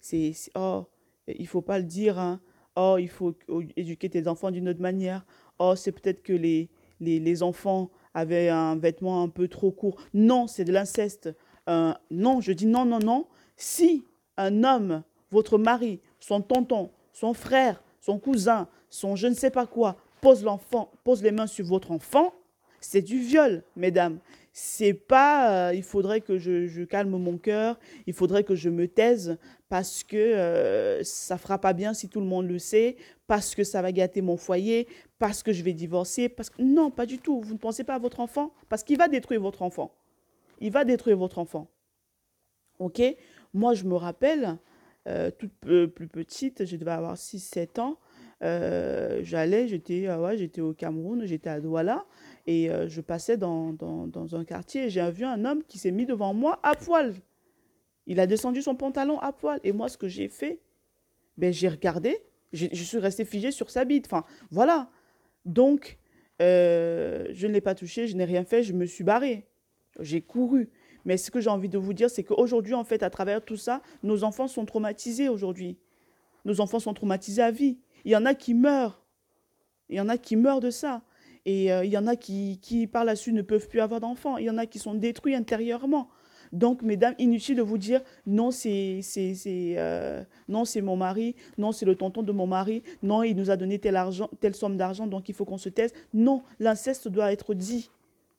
c'est 0.00 0.32
oh, 0.54 0.86
il 1.28 1.46
faut 1.46 1.62
pas 1.62 1.78
le 1.78 1.84
dire. 1.84 2.18
Hein. 2.18 2.40
Oh, 2.76 2.96
il 2.98 3.08
faut 3.10 3.34
éduquer 3.76 4.08
tes 4.08 4.26
enfants 4.26 4.50
d'une 4.50 4.70
autre 4.70 4.80
manière. 4.80 5.26
Oh, 5.58 5.74
c'est 5.76 5.92
peut-être 5.92 6.22
que 6.22 6.32
les, 6.32 6.70
les 7.00 7.20
les 7.20 7.42
enfants 7.42 7.90
avait 8.14 8.48
un 8.48 8.76
vêtement 8.76 9.22
un 9.22 9.28
peu 9.28 9.48
trop 9.48 9.70
court. 9.70 9.96
Non, 10.14 10.46
c'est 10.46 10.64
de 10.64 10.72
l'inceste. 10.72 11.34
Non, 11.66 12.40
je 12.40 12.52
dis 12.52 12.66
non, 12.66 12.84
non, 12.84 12.98
non. 12.98 13.26
Si 13.56 14.04
un 14.36 14.64
homme, 14.64 15.02
votre 15.30 15.58
mari, 15.58 16.00
son 16.20 16.40
tonton, 16.40 16.90
son 17.12 17.34
frère, 17.34 17.82
son 18.00 18.18
cousin, 18.18 18.68
son 18.90 19.16
je 19.16 19.26
ne 19.26 19.34
sais 19.34 19.50
pas 19.50 19.66
quoi, 19.66 19.96
pose 20.20 20.44
l'enfant, 20.44 20.92
pose 21.04 21.22
les 21.22 21.32
mains 21.32 21.46
sur 21.46 21.66
votre 21.66 21.90
enfant, 21.90 22.34
c'est 22.80 23.02
du 23.02 23.18
viol, 23.18 23.62
mesdames. 23.76 24.18
C'est 24.52 24.94
pas, 24.94 25.68
euh, 25.68 25.74
il 25.74 25.82
faudrait 25.82 26.20
que 26.20 26.38
je, 26.38 26.84
calme 26.84 27.10
mon 27.10 27.38
cœur, 27.38 27.78
il 28.06 28.12
faudrait 28.12 28.44
que 28.44 28.54
je 28.54 28.68
me 28.68 28.86
taise 28.86 29.36
parce 29.68 30.04
que 30.04 30.16
euh, 30.16 31.02
ça 31.02 31.38
fera 31.38 31.58
pas 31.58 31.72
bien 31.72 31.92
si 31.92 32.08
tout 32.08 32.20
le 32.20 32.26
monde 32.26 32.46
le 32.46 32.58
sait, 32.58 32.96
parce 33.26 33.54
que 33.54 33.64
ça 33.64 33.82
va 33.82 33.90
gâter 33.90 34.20
mon 34.22 34.36
foyer, 34.36 34.86
parce 35.18 35.42
que 35.42 35.52
je 35.52 35.62
vais 35.62 35.72
divorcer, 35.72 36.28
parce 36.28 36.50
que 36.50 36.62
non, 36.62 36.90
pas 36.90 37.06
du 37.06 37.18
tout. 37.18 37.40
Vous 37.40 37.54
ne 37.54 37.58
pensez 37.58 37.82
pas 37.82 37.94
à 37.94 37.98
votre 37.98 38.20
enfant? 38.20 38.52
Parce 38.68 38.84
qu'il 38.84 38.98
va 38.98 39.08
détruire 39.08 39.40
votre 39.40 39.62
enfant. 39.62 39.92
Il 40.64 40.72
va 40.72 40.86
détruire 40.86 41.18
votre 41.18 41.38
enfant. 41.38 41.70
Ok? 42.78 43.02
Moi, 43.52 43.74
je 43.74 43.84
me 43.84 43.96
rappelle, 43.96 44.56
euh, 45.06 45.30
toute 45.30 45.52
plus 45.52 46.08
petite, 46.08 46.64
je 46.64 46.76
devais 46.76 46.92
avoir 46.92 47.16
6-7 47.16 47.80
ans. 47.80 47.98
j'allais, 48.40 49.68
j'étais 49.68 50.08
ouais, 50.08 50.38
j'étais 50.38 50.62
au 50.62 50.72
Cameroun, 50.72 51.26
j'étais 51.26 51.50
à 51.50 51.60
Douala. 51.60 52.06
Et 52.46 52.70
euh, 52.70 52.88
je 52.88 53.02
passais 53.02 53.36
dans, 53.36 53.74
dans, 53.74 54.06
dans 54.06 54.36
un 54.36 54.44
quartier 54.46 54.84
et 54.84 54.90
j'ai 54.90 55.10
vu 55.10 55.26
un 55.26 55.44
homme 55.44 55.62
qui 55.64 55.76
s'est 55.78 55.90
mis 55.90 56.06
devant 56.06 56.32
moi 56.32 56.60
à 56.62 56.74
poil. 56.74 57.12
Il 58.06 58.18
a 58.18 58.26
descendu 58.26 58.62
son 58.62 58.74
pantalon 58.74 59.18
à 59.20 59.34
poil. 59.34 59.60
Et 59.64 59.72
moi, 59.72 59.90
ce 59.90 59.98
que 59.98 60.08
j'ai 60.08 60.28
fait, 60.28 60.60
ben, 61.36 61.52
j'ai 61.52 61.68
regardé, 61.68 62.24
je 62.54 62.82
suis 62.82 62.98
restée 62.98 63.26
figée 63.26 63.50
sur 63.50 63.68
sa 63.68 63.84
bite. 63.84 64.06
Enfin, 64.06 64.24
voilà. 64.50 64.90
Donc, 65.44 65.98
euh, 66.40 67.26
je 67.32 67.46
ne 67.46 67.52
l'ai 67.52 67.60
pas 67.60 67.74
touché, 67.74 68.06
je 68.06 68.16
n'ai 68.16 68.24
rien 68.24 68.44
fait, 68.44 68.62
je 68.62 68.72
me 68.72 68.86
suis 68.86 69.04
barrée. 69.04 69.46
J'ai 70.00 70.20
couru. 70.20 70.70
Mais 71.04 71.16
ce 71.16 71.30
que 71.30 71.40
j'ai 71.40 71.50
envie 71.50 71.68
de 71.68 71.78
vous 71.78 71.92
dire, 71.92 72.10
c'est 72.10 72.24
qu'aujourd'hui, 72.24 72.74
en 72.74 72.84
fait, 72.84 73.02
à 73.02 73.10
travers 73.10 73.44
tout 73.44 73.56
ça, 73.56 73.82
nos 74.02 74.24
enfants 74.24 74.48
sont 74.48 74.64
traumatisés 74.64 75.28
aujourd'hui. 75.28 75.76
Nos 76.44 76.60
enfants 76.60 76.78
sont 76.78 76.94
traumatisés 76.94 77.42
à 77.42 77.50
vie. 77.50 77.78
Il 78.04 78.12
y 78.12 78.16
en 78.16 78.24
a 78.26 78.34
qui 78.34 78.54
meurent. 78.54 79.02
Il 79.88 79.96
y 79.96 80.00
en 80.00 80.08
a 80.08 80.18
qui 80.18 80.36
meurent 80.36 80.60
de 80.60 80.70
ça. 80.70 81.02
Et 81.46 81.72
euh, 81.72 81.84
il 81.84 81.90
y 81.90 81.98
en 81.98 82.06
a 82.06 82.16
qui, 82.16 82.58
qui, 82.62 82.86
par 82.86 83.04
la 83.04 83.16
suite, 83.16 83.34
ne 83.34 83.42
peuvent 83.42 83.68
plus 83.68 83.80
avoir 83.80 84.00
d'enfants. 84.00 84.38
Il 84.38 84.44
y 84.44 84.50
en 84.50 84.56
a 84.58 84.66
qui 84.66 84.78
sont 84.78 84.94
détruits 84.94 85.34
intérieurement. 85.34 86.08
Donc, 86.52 86.82
mesdames, 86.82 87.14
inutile 87.18 87.56
de 87.56 87.62
vous 87.62 87.78
dire 87.78 88.00
non, 88.26 88.50
c'est 88.50 89.00
euh, 89.76 90.24
non, 90.48 90.64
c'est 90.64 90.80
mon 90.82 90.96
mari, 90.96 91.34
non, 91.58 91.72
c'est 91.72 91.84
le 91.84 91.96
tonton 91.96 92.22
de 92.22 92.30
mon 92.32 92.46
mari, 92.46 92.82
non, 93.02 93.24
il 93.24 93.34
nous 93.34 93.50
a 93.50 93.56
donné 93.56 93.80
argent, 93.94 94.30
telle 94.40 94.54
somme 94.54 94.76
d'argent, 94.76 95.08
donc 95.08 95.28
il 95.28 95.34
faut 95.34 95.44
qu'on 95.44 95.58
se 95.58 95.68
taise. 95.68 95.92
Non, 96.12 96.42
l'inceste 96.60 97.08
doit 97.08 97.32
être 97.32 97.54
dit. 97.54 97.90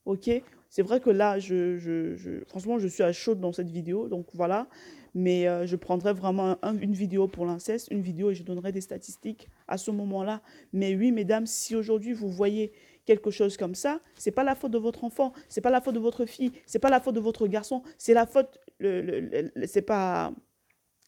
Ok? 0.05 0.29
C'est 0.75 0.81
vrai 0.81 0.99
que 0.99 1.09
là, 1.09 1.39
je, 1.39 2.43
franchement, 2.49 2.79
je 2.79 2.89
suis 2.89 3.01
à 3.01 3.13
chaud 3.13 3.33
dans 3.33 3.53
cette 3.53 3.69
vidéo, 3.69 4.09
donc 4.09 4.25
voilà. 4.33 4.67
Mais 5.13 5.47
euh, 5.47 5.65
je 5.65 5.77
prendrai 5.77 6.11
vraiment 6.11 6.57
une 6.81 6.91
vidéo 6.91 7.29
pour 7.29 7.45
l'inceste, 7.45 7.87
une 7.91 8.01
vidéo 8.01 8.31
et 8.31 8.35
je 8.35 8.43
donnerai 8.43 8.73
des 8.73 8.81
statistiques 8.81 9.47
à 9.69 9.77
ce 9.77 9.89
moment-là. 9.91 10.41
Mais 10.73 10.93
oui, 10.93 11.13
mesdames, 11.13 11.45
si 11.45 11.77
aujourd'hui 11.77 12.11
vous 12.11 12.27
voyez 12.27 12.73
quelque 13.05 13.31
chose 13.31 13.55
comme 13.55 13.73
ça, 13.73 14.01
c'est 14.17 14.31
pas 14.31 14.43
la 14.43 14.53
faute 14.53 14.71
de 14.71 14.77
votre 14.77 15.05
enfant, 15.05 15.31
c'est 15.47 15.61
pas 15.61 15.69
la 15.69 15.79
faute 15.79 15.95
de 15.95 15.99
votre 15.99 16.25
fille, 16.25 16.51
c'est 16.65 16.79
pas 16.79 16.89
la 16.89 16.99
faute 16.99 17.15
de 17.15 17.21
votre 17.21 17.47
garçon, 17.47 17.81
c'est 17.97 18.13
la 18.13 18.25
faute, 18.25 18.59
c'est 18.81 19.81
pas, 19.81 20.33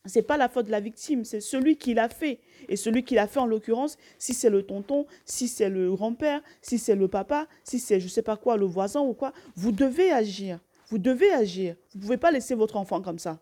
c'est 0.08 0.22
pas 0.22 0.38
la 0.38 0.50
faute 0.50 0.66
de 0.66 0.72
la 0.72 0.80
victime, 0.80 1.24
c'est 1.24 1.42
celui 1.42 1.78
qui 1.78 1.94
l'a 1.94 2.10
fait. 2.10 2.40
Et 2.70 2.76
celui 2.76 3.04
qui 3.04 3.16
l'a 3.16 3.28
fait 3.28 3.40
en 3.40 3.46
l'occurrence, 3.46 3.98
si 4.18 4.34
c'est 4.34 4.50
le 4.50 4.64
tonton, 4.64 5.06
si 5.26 5.48
c'est 5.48 5.70
le 5.70 5.94
grand-père, 5.94 6.42
si 6.62 6.78
c'est 6.78 6.96
le 6.96 7.08
papa, 7.08 7.48
si 7.64 7.80
c'est 7.80 8.00
je 8.00 8.08
sais 8.08 8.22
pas 8.22 8.38
quoi, 8.38 8.58
le 8.58 8.66
voisin 8.66 9.02
ou 9.02 9.14
quoi, 9.14 9.34
vous 9.56 9.72
devez 9.72 10.12
agir. 10.12 10.60
Vous 10.90 10.98
devez 10.98 11.32
agir. 11.32 11.76
Vous 11.94 12.02
pouvez 12.02 12.18
pas 12.18 12.32
laisser 12.32 12.56
votre 12.56 12.78
enfant 12.78 13.02
comme 13.02 13.20
ça. 13.20 13.40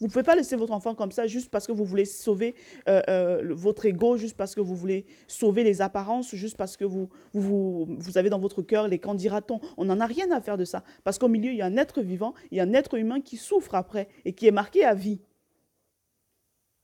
Vous 0.00 0.08
pouvez 0.08 0.22
pas 0.22 0.34
laisser 0.34 0.56
votre 0.56 0.72
enfant 0.72 0.94
comme 0.94 1.12
ça 1.12 1.26
juste 1.26 1.50
parce 1.50 1.66
que 1.66 1.72
vous 1.72 1.84
voulez 1.84 2.04
sauver 2.04 2.54
euh, 2.88 3.00
euh, 3.08 3.54
votre 3.54 3.86
ego, 3.86 4.16
juste 4.16 4.36
parce 4.36 4.54
que 4.54 4.60
vous 4.60 4.74
voulez 4.74 5.06
sauver 5.28 5.62
les 5.62 5.82
apparences, 5.82 6.34
juste 6.34 6.56
parce 6.56 6.76
que 6.76 6.84
vous, 6.84 7.08
vous, 7.32 7.86
vous 7.88 8.18
avez 8.18 8.28
dans 8.28 8.40
votre 8.40 8.62
cœur 8.62 8.88
les 8.88 8.98
qu'en 8.98 9.14
dira-t-on. 9.14 9.60
On 9.76 9.84
n'en 9.84 10.00
a 10.00 10.06
rien 10.06 10.30
à 10.32 10.40
faire 10.40 10.58
de 10.58 10.64
ça. 10.64 10.82
Parce 11.04 11.18
qu'au 11.18 11.28
milieu, 11.28 11.52
il 11.52 11.56
y 11.56 11.62
a 11.62 11.66
un 11.66 11.76
être 11.76 12.02
vivant, 12.02 12.34
il 12.50 12.58
y 12.58 12.60
a 12.60 12.64
un 12.64 12.72
être 12.74 12.94
humain 12.94 13.20
qui 13.20 13.36
souffre 13.36 13.74
après 13.74 14.08
et 14.24 14.32
qui 14.32 14.46
est 14.46 14.52
marqué 14.52 14.84
à 14.84 14.94
vie. 14.94 15.20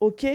OK 0.01 0.27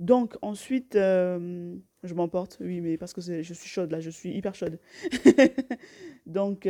Donc 0.00 0.36
ensuite, 0.42 0.96
euh, 0.96 1.74
je 2.02 2.14
m'emporte, 2.14 2.58
oui, 2.60 2.80
mais 2.80 2.96
parce 2.98 3.12
que 3.12 3.20
je 3.20 3.54
suis 3.54 3.68
chaude 3.68 3.90
là, 3.90 4.00
je 4.00 4.10
suis 4.10 4.30
hyper 4.30 4.54
chaude. 4.54 4.78
Donc... 6.26 6.66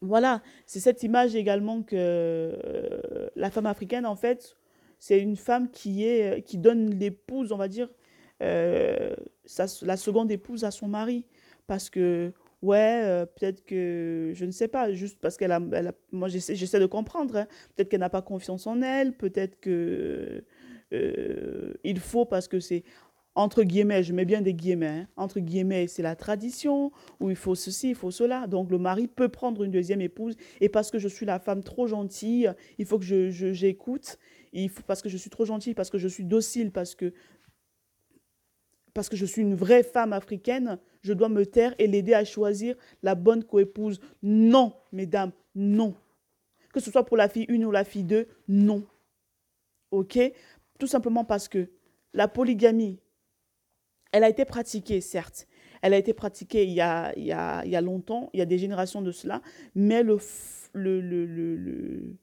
Voilà, 0.00 0.42
c'est 0.66 0.78
cette 0.80 1.02
image 1.02 1.34
également 1.34 1.82
que 1.82 1.96
euh, 1.96 3.28
la 3.34 3.50
femme 3.50 3.66
africaine, 3.66 4.06
en 4.06 4.14
fait, 4.14 4.56
c'est 5.00 5.20
une 5.20 5.36
femme 5.36 5.70
qui, 5.70 6.04
est, 6.04 6.42
qui 6.42 6.56
donne 6.58 6.90
l'épouse, 6.98 7.50
on 7.50 7.56
va 7.56 7.66
dire, 7.68 7.88
euh, 8.42 9.14
la 9.82 9.96
seconde 9.96 10.30
épouse 10.30 10.64
à 10.64 10.70
son 10.70 10.86
mari. 10.86 11.26
Parce 11.66 11.90
que, 11.90 12.32
ouais, 12.62 13.02
euh, 13.04 13.26
peut-être 13.26 13.64
que, 13.64 14.30
je 14.34 14.44
ne 14.44 14.52
sais 14.52 14.68
pas, 14.68 14.92
juste 14.92 15.18
parce 15.20 15.36
qu'elle 15.36 15.52
a, 15.52 15.60
moi 16.12 16.28
j'essaie 16.28 16.80
de 16.80 16.86
comprendre, 16.86 17.36
hein. 17.36 17.46
peut-être 17.74 17.88
qu'elle 17.88 18.00
n'a 18.00 18.08
pas 18.10 18.22
confiance 18.22 18.66
en 18.68 18.80
elle, 18.82 19.12
peut-être 19.16 19.58
que 19.60 20.44
il 20.90 21.98
faut 21.98 22.24
parce 22.24 22.48
que 22.48 22.60
c'est 22.60 22.84
entre 23.38 23.62
guillemets, 23.62 24.02
je 24.02 24.12
mets 24.12 24.24
bien 24.24 24.40
des 24.40 24.52
guillemets, 24.52 24.86
hein. 24.86 25.08
entre 25.16 25.38
guillemets, 25.38 25.86
c'est 25.86 26.02
la 26.02 26.16
tradition, 26.16 26.90
où 27.20 27.30
il 27.30 27.36
faut 27.36 27.54
ceci, 27.54 27.90
il 27.90 27.94
faut 27.94 28.10
cela. 28.10 28.48
Donc 28.48 28.68
le 28.68 28.78
mari 28.78 29.06
peut 29.06 29.28
prendre 29.28 29.62
une 29.62 29.70
deuxième 29.70 30.00
épouse, 30.00 30.34
et 30.60 30.68
parce 30.68 30.90
que 30.90 30.98
je 30.98 31.06
suis 31.06 31.24
la 31.24 31.38
femme 31.38 31.62
trop 31.62 31.86
gentille, 31.86 32.52
il 32.78 32.84
faut 32.84 32.98
que 32.98 33.04
je, 33.04 33.30
j'écoute, 33.30 34.18
il 34.52 34.68
faut, 34.68 34.82
parce 34.84 35.02
que 35.02 35.08
je 35.08 35.16
suis 35.16 35.30
trop 35.30 35.44
gentille, 35.44 35.74
parce 35.74 35.88
que 35.88 35.98
je 35.98 36.08
suis 36.08 36.24
docile, 36.24 36.72
parce 36.72 36.96
que, 36.96 37.12
parce 38.92 39.08
que 39.08 39.16
je 39.16 39.24
suis 39.24 39.42
une 39.42 39.54
vraie 39.54 39.84
femme 39.84 40.12
africaine, 40.12 40.80
je 41.02 41.12
dois 41.12 41.28
me 41.28 41.46
taire 41.46 41.76
et 41.78 41.86
l'aider 41.86 42.14
à 42.14 42.24
choisir 42.24 42.74
la 43.04 43.14
bonne 43.14 43.44
coépouse. 43.44 44.00
Non, 44.20 44.74
mesdames, 44.90 45.30
non. 45.54 45.94
Que 46.72 46.80
ce 46.80 46.90
soit 46.90 47.04
pour 47.04 47.16
la 47.16 47.28
fille 47.28 47.46
1 47.48 47.62
ou 47.62 47.70
la 47.70 47.84
fille 47.84 48.02
2, 48.02 48.26
non. 48.48 48.84
OK? 49.92 50.18
Tout 50.78 50.86
simplement 50.86 51.24
parce 51.24 51.48
que 51.48 51.70
la 52.14 52.28
polygamie, 52.28 53.00
elle 54.12 54.24
a 54.24 54.28
été 54.28 54.44
pratiquée, 54.44 55.00
certes. 55.00 55.46
Elle 55.82 55.94
a 55.94 55.98
été 55.98 56.12
pratiquée 56.12 56.64
il 56.64 56.72
y 56.72 56.80
a, 56.80 57.12
il 57.16 57.24
y 57.24 57.32
a, 57.32 57.64
il 57.64 57.70
y 57.70 57.76
a 57.76 57.80
longtemps, 57.80 58.30
il 58.32 58.38
y 58.38 58.42
a 58.42 58.46
des 58.46 58.58
générations 58.58 59.02
de 59.02 59.12
cela, 59.12 59.42
mais 59.74 60.02
le, 60.02 60.18
le, 60.72 61.00
le, 61.00 61.26
le, 61.26 62.16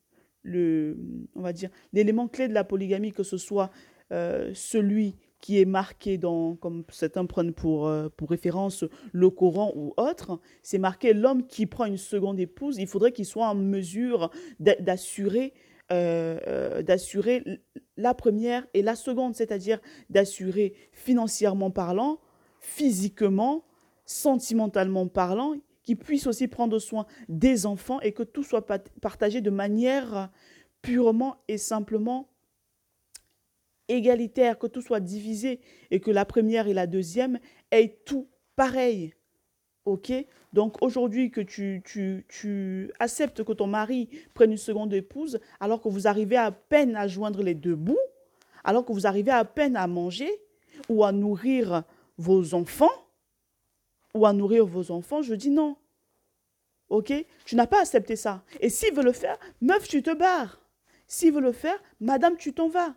le 0.43 0.97
on 1.35 1.41
va 1.41 1.53
dire, 1.53 1.69
l'élément 1.93 2.27
clé 2.27 2.47
de 2.47 2.53
la 2.53 2.63
polygamie, 2.63 3.11
que 3.11 3.23
ce 3.23 3.37
soit 3.37 3.71
euh, 4.11 4.51
celui 4.53 5.15
qui 5.39 5.59
est 5.59 5.65
marqué 5.65 6.17
dans, 6.17 6.55
comme 6.55 6.83
certains 6.89 7.25
prennent 7.25 7.53
pour, 7.53 7.87
euh, 7.87 8.09
pour 8.09 8.29
référence 8.29 8.83
le 9.11 9.29
Coran 9.29 9.71
ou 9.75 9.93
autre, 9.97 10.39
c'est 10.63 10.79
marqué 10.79 11.13
l'homme 11.13 11.45
qui 11.45 11.65
prend 11.65 11.85
une 11.85 11.97
seconde 11.97 12.39
épouse, 12.39 12.77
il 12.77 12.87
faudrait 12.87 13.11
qu'il 13.11 13.25
soit 13.25 13.47
en 13.47 13.55
mesure 13.55 14.31
d'assurer 14.59 15.53
euh, 15.91 16.81
d'assurer 16.81 17.43
la 17.97 18.13
première 18.13 18.65
et 18.73 18.81
la 18.81 18.95
seconde, 18.95 19.35
c'est-à-dire 19.35 19.79
d'assurer 20.09 20.73
financièrement 20.91 21.71
parlant, 21.71 22.19
physiquement, 22.59 23.63
sentimentalement 24.05 25.07
parlant, 25.07 25.55
qui 25.83 25.95
puisse 25.95 26.27
aussi 26.27 26.47
prendre 26.47 26.79
soin 26.79 27.05
des 27.29 27.65
enfants 27.65 28.01
et 28.01 28.11
que 28.11 28.23
tout 28.23 28.43
soit 28.43 28.65
partagé 29.01 29.41
de 29.41 29.49
manière 29.49 30.31
purement 30.81 31.37
et 31.47 31.57
simplement 31.57 32.29
égalitaire, 33.87 34.57
que 34.57 34.67
tout 34.67 34.81
soit 34.81 34.99
divisé 34.99 35.59
et 35.91 35.99
que 35.99 36.11
la 36.11 36.25
première 36.25 36.67
et 36.67 36.73
la 36.73 36.87
deuxième 36.87 37.39
aient 37.71 37.99
tout 38.05 38.27
pareil. 38.55 39.13
OK 39.85 40.11
Donc 40.53 40.81
aujourd'hui 40.81 41.31
que 41.31 41.41
tu, 41.41 41.81
tu, 41.85 42.25
tu, 42.27 42.91
acceptes 42.99 43.43
que 43.43 43.53
ton 43.53 43.67
mari 43.67 44.09
prenne 44.33 44.51
une 44.51 44.57
seconde 44.57 44.93
épouse 44.93 45.39
alors 45.59 45.81
que 45.81 45.89
vous 45.89 46.07
arrivez 46.07 46.37
à 46.37 46.51
peine 46.51 46.95
à 46.95 47.07
joindre 47.07 47.43
les 47.43 47.53
deux 47.53 47.75
bouts, 47.75 47.97
alors 48.63 48.83
que 48.83 48.91
vous 48.91 49.07
arrivez 49.07 49.31
à 49.31 49.45
peine 49.45 49.75
à 49.75 49.87
manger 49.87 50.29
ou 50.89 51.03
à 51.03 51.11
nourrir 51.11 51.83
vos 52.17 52.53
enfants, 52.53 52.91
ou 54.13 54.25
à 54.25 54.33
nourrir 54.33 54.65
vos 54.65 54.91
enfants, 54.91 55.21
je 55.21 55.35
dis 55.35 55.49
non. 55.49 55.75
OK? 56.89 57.13
Tu 57.45 57.55
n'as 57.55 57.67
pas 57.67 57.81
accepté 57.81 58.15
ça. 58.15 58.43
Et 58.61 58.69
s'il 58.69 58.93
veut 58.93 59.03
le 59.03 59.11
faire, 59.11 59.37
meuf, 59.61 59.87
tu 59.87 60.01
te 60.01 60.13
barres. 60.13 60.61
S'il 61.07 61.33
veut 61.33 61.41
le 61.41 61.51
faire, 61.51 61.77
madame, 61.99 62.37
tu 62.37 62.53
t'en 62.53 62.69
vas. 62.69 62.95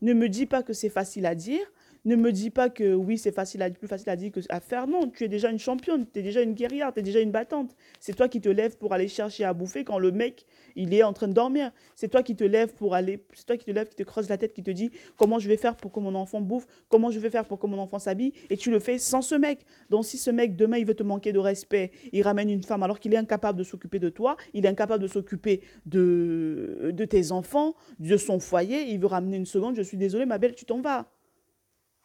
Ne 0.00 0.12
me 0.12 0.28
dis 0.28 0.46
pas 0.46 0.62
que 0.62 0.72
c'est 0.72 0.88
facile 0.88 1.26
à 1.26 1.34
dire. 1.34 1.66
Ne 2.04 2.16
me 2.16 2.32
dis 2.32 2.50
pas 2.50 2.68
que 2.68 2.92
oui, 2.92 3.16
c'est 3.16 3.32
facile 3.32 3.62
à, 3.62 3.70
plus 3.70 3.88
facile 3.88 4.10
à 4.10 4.16
dire 4.16 4.30
que 4.30 4.40
à 4.50 4.60
faire. 4.60 4.86
Non, 4.86 5.08
tu 5.08 5.24
es 5.24 5.28
déjà 5.28 5.50
une 5.50 5.58
championne, 5.58 6.06
tu 6.12 6.18
es 6.18 6.22
déjà 6.22 6.42
une 6.42 6.52
guerrière, 6.52 6.92
tu 6.92 7.00
es 7.00 7.02
déjà 7.02 7.20
une 7.20 7.30
battante. 7.30 7.74
C'est 7.98 8.14
toi 8.14 8.28
qui 8.28 8.42
te 8.42 8.50
lèves 8.50 8.76
pour 8.76 8.92
aller 8.92 9.08
chercher 9.08 9.44
à 9.44 9.54
bouffer 9.54 9.84
quand 9.84 9.98
le 9.98 10.12
mec, 10.12 10.44
il 10.76 10.92
est 10.92 11.02
en 11.02 11.14
train 11.14 11.28
de 11.28 11.32
dormir. 11.32 11.72
C'est 11.94 12.08
toi 12.08 12.22
qui 12.22 12.36
te 12.36 12.44
lèves 12.44 12.74
pour 12.74 12.94
aller, 12.94 13.24
c'est 13.32 13.46
toi 13.46 13.56
qui 13.56 13.64
te 13.64 13.70
lèves, 13.70 13.88
qui 13.88 13.96
te 13.96 14.02
creuse 14.02 14.28
la 14.28 14.36
tête, 14.36 14.52
qui 14.52 14.62
te 14.62 14.70
dit 14.70 14.90
comment 15.16 15.38
je 15.38 15.48
vais 15.48 15.56
faire 15.56 15.76
pour 15.76 15.92
que 15.92 16.00
mon 16.00 16.14
enfant 16.14 16.42
bouffe, 16.42 16.66
comment 16.90 17.10
je 17.10 17.18
vais 17.18 17.30
faire 17.30 17.46
pour 17.46 17.58
que 17.58 17.66
mon 17.66 17.78
enfant 17.78 17.98
s'habille, 17.98 18.34
et 18.50 18.58
tu 18.58 18.70
le 18.70 18.80
fais 18.80 18.98
sans 18.98 19.22
ce 19.22 19.34
mec. 19.34 19.64
Donc 19.88 20.04
si 20.04 20.18
ce 20.18 20.30
mec, 20.30 20.56
demain, 20.56 20.76
il 20.76 20.84
veut 20.84 20.94
te 20.94 21.02
manquer 21.02 21.32
de 21.32 21.38
respect, 21.38 21.90
il 22.12 22.20
ramène 22.20 22.50
une 22.50 22.62
femme 22.62 22.82
alors 22.82 23.00
qu'il 23.00 23.14
est 23.14 23.18
incapable 23.18 23.58
de 23.58 23.64
s'occuper 23.64 23.98
de 23.98 24.10
toi, 24.10 24.36
il 24.52 24.66
est 24.66 24.68
incapable 24.68 25.02
de 25.02 25.08
s'occuper 25.08 25.62
de, 25.86 26.90
de 26.92 27.04
tes 27.06 27.32
enfants, 27.32 27.74
de 27.98 28.18
son 28.18 28.40
foyer, 28.40 28.90
il 28.90 29.00
veut 29.00 29.06
ramener 29.06 29.38
une 29.38 29.46
seconde, 29.46 29.74
je 29.74 29.82
suis 29.82 29.96
désolée, 29.96 30.26
ma 30.26 30.36
belle, 30.36 30.54
tu 30.54 30.66
t'en 30.66 30.82
vas 30.82 31.13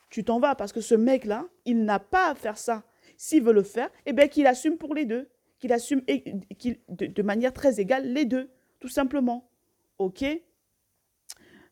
tu 0.09 0.23
t'en 0.23 0.39
vas 0.39 0.55
parce 0.55 0.73
que 0.73 0.81
ce 0.81 0.95
mec-là, 0.95 1.47
il 1.65 1.83
n'a 1.83 1.99
pas 1.99 2.29
à 2.31 2.35
faire 2.35 2.57
ça. 2.57 2.83
S'il 3.17 3.43
veut 3.43 3.53
le 3.53 3.63
faire, 3.63 3.89
eh 4.05 4.13
bien 4.13 4.27
qu'il 4.27 4.47
assume 4.47 4.77
pour 4.77 4.95
les 4.95 5.05
deux, 5.05 5.29
qu'il 5.59 5.73
assume 5.73 6.01
de, 6.07 7.21
manière 7.21 7.53
très 7.53 7.79
égale 7.79 8.11
les 8.11 8.25
deux, 8.25 8.49
tout 8.79 8.87
simplement. 8.87 9.49
OK? 9.97 10.23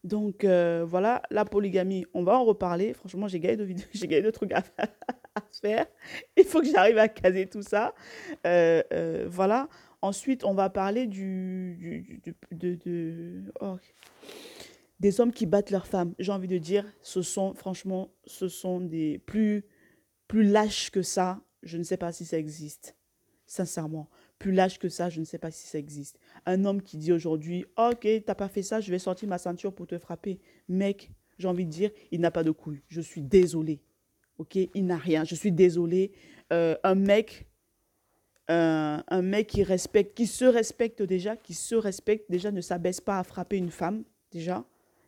Donc 0.04 0.44
euh, 0.44 0.86
voilà, 0.86 1.22
la 1.32 1.46
polygamie, 1.46 2.06
on 2.14 2.24
va 2.24 2.38
en 2.38 2.46
reparler. 2.46 2.94
Franchement, 2.94 3.28
j'ai 3.28 3.40
gagné 3.40 3.58
de 3.58 3.64
vidéos, 3.64 3.88
j'ai 3.94 4.08
gagné 4.08 4.24
de 4.24 4.32
trucs 4.32 4.52
à, 4.52 4.62
faire. 5.62 5.86
Il 6.36 6.46
faut 6.46 6.62
que 6.62 6.68
j'arrive 6.68 6.98
à 6.98 7.08
caser 7.08 7.48
tout 7.48 7.62
ça. 7.62 7.94
Euh, 8.46 8.84
euh, 8.94 9.26
voilà. 9.28 9.68
Ensuite, 10.02 10.44
on 10.44 10.54
va 10.54 10.70
parler 10.70 11.08
du, 11.08 11.76
du 11.80 12.36
de, 12.52 12.76
de 12.76 13.52
oh, 13.62 13.78
des 15.00 15.22
hommes 15.22 15.32
qui 15.32 15.46
battent 15.46 15.72
leurs 15.72 15.88
femmes, 15.88 16.14
j'ai 16.20 16.32
envie 16.32 16.48
de 16.48 16.58
dire, 16.58 16.86
ce 17.02 17.22
sont, 17.22 17.54
franchement, 17.54 18.10
ce 18.26 18.48
sont 18.48 18.82
des 18.82 19.20
plus, 19.20 19.66
plus 20.28 20.44
lâches 20.44 20.90
que 20.90 21.02
ça. 21.02 21.42
Je 21.64 21.78
ne 21.78 21.84
sais 21.84 21.98
pas 21.98 22.12
si 22.12 22.26
ça 22.26 22.38
existe. 22.38 22.96
Sincèrement, 23.46 24.10
plus 24.40 24.52
lâches 24.52 24.80
que 24.80 24.90
ça, 24.90 25.10
je 25.10 25.20
ne 25.20 25.26
sais 25.26 25.38
pas 25.38 25.52
si 25.52 25.68
ça 25.68 25.78
existe. 25.78 26.20
Un 26.46 26.66
homme 26.66 26.82
qui 26.82 26.98
dit 26.98 27.14
aujourd'hui, 27.14 27.66
ok, 27.78 28.08
t'as 28.26 28.36
pas 28.36 28.50
fait 28.50 28.64
ça, 28.64 28.82
je 28.82 28.92
vais 28.92 29.00
sortir 29.00 29.30
ma 29.30 29.38
ceinture 29.38 29.74
pour 29.74 29.88
te 29.88 29.98
frapper. 29.98 30.40
Mec, 30.68 31.12
j'ai 31.38 31.48
envie 31.48 31.66
de 31.66 31.72
dire, 31.72 31.92
il 32.12 32.20
n'a 32.20 32.32
pas 32.32 32.44
de 32.44 32.52
couilles. 32.52 32.82
Je 32.88 33.02
suis 33.02 33.22
désolé. 33.22 33.82
Ok, 34.38 34.56
il 34.56 34.86
n'a 34.86 34.98
rien. 34.98 35.24
Je 35.24 35.36
suis 35.36 35.52
désolé. 35.52 36.12
Euh, 36.52 36.76
un 36.84 36.96
mec, 36.96 37.48
un 38.50 39.22
mec 39.22 39.48
qui 39.48 39.64
respecte, 39.64 40.16
qui 40.16 40.26
se 40.26 40.46
respecte 40.46 41.02
déjà, 41.04 41.36
qui 41.36 41.54
se 41.54 41.76
respecte 41.76 42.30
déjà, 42.30 42.52
ne 42.52 42.62
s'abaisse 42.62 43.02
pas 43.02 43.20
à 43.20 43.24
frapper 43.24 43.58
une 43.58 43.72
femme 43.72 44.04
déjà 44.32 44.66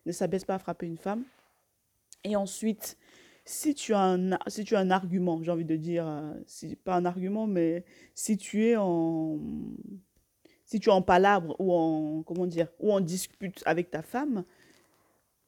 ne 0.09 0.13
s'abaisse 0.13 0.45
pas 0.45 0.55
à 0.55 0.59
frapper 0.59 0.85
une 0.85 0.97
femme. 0.97 1.23
Et 2.23 2.35
ensuite, 2.35 2.97
si 3.45 3.73
tu 3.73 3.93
as 3.93 4.01
un, 4.01 4.37
si 4.47 4.63
tu 4.63 4.75
as 4.75 4.79
un 4.79 4.91
argument, 4.91 5.41
j'ai 5.41 5.51
envie 5.51 5.65
de 5.65 5.75
dire, 5.75 6.07
euh, 6.07 6.33
pas 6.83 6.95
un 6.95 7.05
argument, 7.05 7.47
mais 7.47 7.85
si 8.13 8.37
tu 8.37 8.65
es 8.65 8.75
en, 8.75 9.39
si 10.65 10.79
tu 10.79 10.89
es 10.89 10.91
en 10.91 11.01
palabre 11.01 11.55
ou 11.59 11.73
en, 11.73 12.23
comment 12.23 12.45
dire, 12.45 12.67
ou 12.79 12.91
en 12.91 13.01
dispute 13.01 13.63
avec 13.65 13.89
ta 13.91 14.01
femme, 14.01 14.43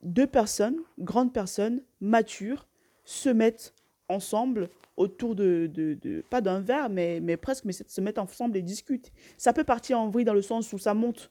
deux 0.01 0.27
personnes, 0.27 0.80
grandes 0.98 1.34
personnes, 1.34 1.84
matures, 2.00 2.68
se 3.03 3.30
mettent 3.30 3.74
ensemble 4.08 4.70
autour 4.98 5.36
de, 5.36 5.70
de, 5.74 6.24
pas 6.30 6.41
d'un 6.41 6.60
verre, 6.60 6.89
mais, 6.89 7.20
mais 7.20 7.38
presque, 7.38 7.65
mais 7.65 7.74
se 7.74 8.01
mettent 8.01 8.20
ensemble 8.20 8.58
et 8.58 8.62
discutent. 8.62 9.12
Ça 9.38 9.53
peut 9.53 9.63
partir 9.63 10.00
en 10.00 10.10
vrille 10.10 10.25
dans 10.25 10.34
le 10.34 10.41
sens 10.41 10.72
où 10.74 10.77
ça 10.77 10.94
monte 10.94 11.30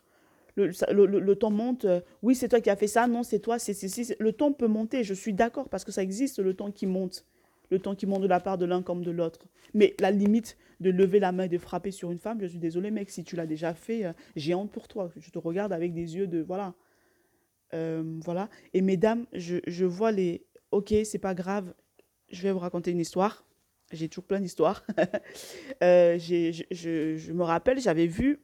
le, 0.67 1.07
le, 1.07 1.37
ton 1.37 1.50
monte, 1.50 1.85
euh, 1.85 2.00
oui, 2.23 2.35
c'est 2.35 2.49
toi 2.49 2.61
qui 2.61 2.71
as 2.71 2.76
fait 2.76 2.87
ça, 2.87 3.07
non, 3.07 3.23
c'est 3.23 3.38
toi, 3.38 3.59
c'est 3.59 3.75
si, 3.75 4.14
le 4.19 4.33
ton 4.33 4.52
peut 4.52 4.67
monter, 4.67 5.05
je 5.05 5.14
suis 5.14 5.33
d'accord, 5.33 5.69
parce 5.69 5.85
que 5.85 5.93
ça 5.93 6.02
existe, 6.02 6.38
le 6.38 6.55
ton 6.55 6.71
qui 6.71 6.87
monte, 6.87 7.25
le 7.71 7.79
ton 7.79 7.95
qui 7.95 8.07
monte 8.07 8.23
de 8.23 8.26
la 8.26 8.40
part 8.40 8.59
de 8.59 8.67
l'un 8.67 8.83
comme 8.83 9.02
de 9.02 9.11
l'autre. 9.11 9.47
Mais 9.75 9.95
la 10.00 10.11
limite 10.11 10.57
de 10.81 10.90
lever 10.90 11.21
la 11.21 11.33
main 11.33 11.45
et 11.45 11.49
de 11.49 11.59
frapper 11.59 11.90
sur 11.90 12.11
une 12.11 12.19
femme, 12.19 12.38
je 12.40 12.47
suis 12.47 12.59
désolé, 12.59 12.90
mec, 12.90 13.11
si 13.11 13.25
tu 13.25 13.37
l'as 13.37 13.47
déjà 13.47 13.75
fait, 13.75 14.05
euh, 14.05 14.12
j'ai 14.37 14.55
honte 14.55 14.71
pour 14.71 14.88
toi, 14.88 15.11
je 15.17 15.31
te 15.31 15.38
regarde 15.38 15.73
avec 15.73 15.93
des 15.93 16.17
yeux 16.17 16.26
de, 16.26 16.40
voilà. 16.40 16.75
Euh, 17.73 18.02
voilà. 18.25 18.49
Et 18.75 18.81
mesdames, 18.81 19.26
je, 19.33 19.59
je 19.67 19.85
vois 19.85 20.11
les, 20.11 20.45
ok, 20.73 20.93
c'est 21.05 21.19
pas 21.19 21.35
grave, 21.35 21.73
je 22.31 22.43
vais 22.43 22.52
vous 22.52 22.59
raconter 22.59 22.90
une 22.90 23.00
histoire. 23.00 23.45
J'ai 23.93 24.09
toujours 24.09 24.25
plein 24.25 24.40
d'histoires. 24.40 24.85
je, 25.81 26.64
je 26.71 27.33
me 27.33 27.43
rappelle, 27.43 27.81
j'avais 27.81 28.07
vu 28.07 28.40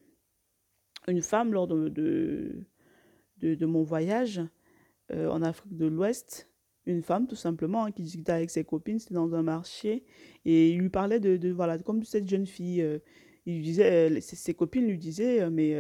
une 1.09 1.23
femme 1.23 1.53
lors 1.53 1.67
de, 1.67 1.89
de, 3.39 3.67
mon 3.67 3.83
voyage 3.83 4.41
euh, 5.13 5.29
en 5.29 5.43
Afrique 5.43 5.77
de 5.77 5.87
l'Ouest, 5.87 6.49
une 6.87 7.03
femme 7.03 7.27
tout 7.27 7.37
simplement 7.37 7.85
hein, 7.85 7.93
qui 7.93 8.03
discutait 8.03 8.33
avec 8.33 8.51
ses 8.51 8.65
copines, 8.65 8.99
c'était 8.99 9.15
dans 9.15 9.35
un 9.35 9.43
marché, 9.43 10.05
et 10.45 10.71
il 10.71 10.79
lui 10.79 10.91
parlait 10.91 11.21
de, 11.21 11.51
voilà, 11.51 11.79
comme 11.79 12.03
cette 12.05 12.29
jeune 12.29 12.47
fille. 12.47 12.83
Euh, 12.83 12.99
il 13.49 13.63
disait, 13.63 14.11
euh, 14.11 14.21
ses, 14.21 14.55
copines 14.55 14.87
lui 14.89 14.99
disaient, 14.99 15.49
mais 15.51 15.77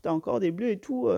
t'as 0.00 0.12
encore 0.12 0.40
des 0.40 0.50
bleus 0.50 0.70
et 0.70 0.78
tout. 0.78 1.10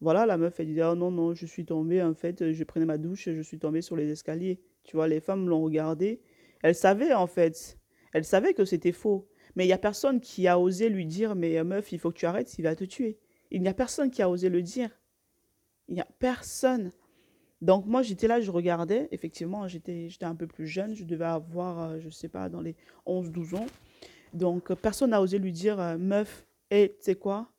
voilà, 0.00 0.24
la 0.24 0.36
meuf, 0.36 0.60
elle 0.60 0.66
disait, 0.66 0.84
oh 0.84 0.94
non, 0.94 1.10
non, 1.10 1.34
je 1.34 1.46
suis 1.46 1.64
tombée, 1.64 2.00
en 2.00 2.14
fait, 2.14 2.52
je 2.52 2.64
prenais 2.64 2.86
ma 2.86 2.96
douche, 2.96 3.28
je 3.32 3.42
suis 3.42 3.58
tombée 3.58 3.82
sur 3.82 3.96
les 3.96 4.08
escaliers. 4.08 4.60
Tu 4.84 4.94
vois, 4.94 5.08
les 5.08 5.18
femmes 5.18 5.48
l'ont 5.48 5.62
regardée. 5.62 6.20
Elle 6.62 6.76
savait, 6.76 7.12
en 7.12 7.26
fait. 7.26 7.76
Elle 8.12 8.24
savait 8.24 8.54
que 8.54 8.64
c'était 8.64 8.92
faux. 8.92 9.28
Mais 9.56 9.64
il 9.64 9.68
n'y 9.68 9.72
a 9.72 9.78
personne 9.78 10.20
qui 10.20 10.46
a 10.46 10.60
osé 10.60 10.90
lui 10.90 11.06
dire, 11.06 11.34
mais 11.34 11.58
euh, 11.58 11.64
meuf, 11.64 11.90
il 11.90 11.98
faut 11.98 12.10
que 12.10 12.18
tu 12.18 12.26
arrêtes, 12.26 12.58
il 12.58 12.62
va 12.62 12.76
te 12.76 12.84
tuer. 12.84 13.18
Il 13.50 13.62
n'y 13.62 13.68
a 13.68 13.74
personne 13.74 14.10
qui 14.10 14.22
a 14.22 14.28
osé 14.28 14.50
le 14.50 14.62
dire. 14.62 14.90
Il 15.88 15.94
n'y 15.94 16.00
a 16.00 16.06
personne. 16.18 16.92
Donc 17.62 17.86
moi, 17.86 18.02
j'étais 18.02 18.28
là, 18.28 18.40
je 18.40 18.50
regardais. 18.50 19.08
Effectivement, 19.12 19.66
j'étais 19.66 20.10
un 20.20 20.34
peu 20.34 20.46
plus 20.46 20.66
jeune. 20.66 20.94
Je 20.94 21.04
devais 21.04 21.24
avoir, 21.24 21.80
euh, 21.80 22.00
je 22.00 22.06
ne 22.06 22.10
sais 22.10 22.28
pas, 22.28 22.50
dans 22.50 22.60
les 22.60 22.76
11-12 23.06 23.56
ans. 23.56 23.66
Donc 24.34 24.72
personne 24.74 25.10
n'a 25.10 25.22
osé 25.22 25.38
lui 25.38 25.52
dire, 25.52 25.80
euh, 25.80 25.96
meuf, 25.96 26.46
hé, 26.70 26.94
tu 26.98 27.04
sais 27.04 27.14
quoi 27.14 27.50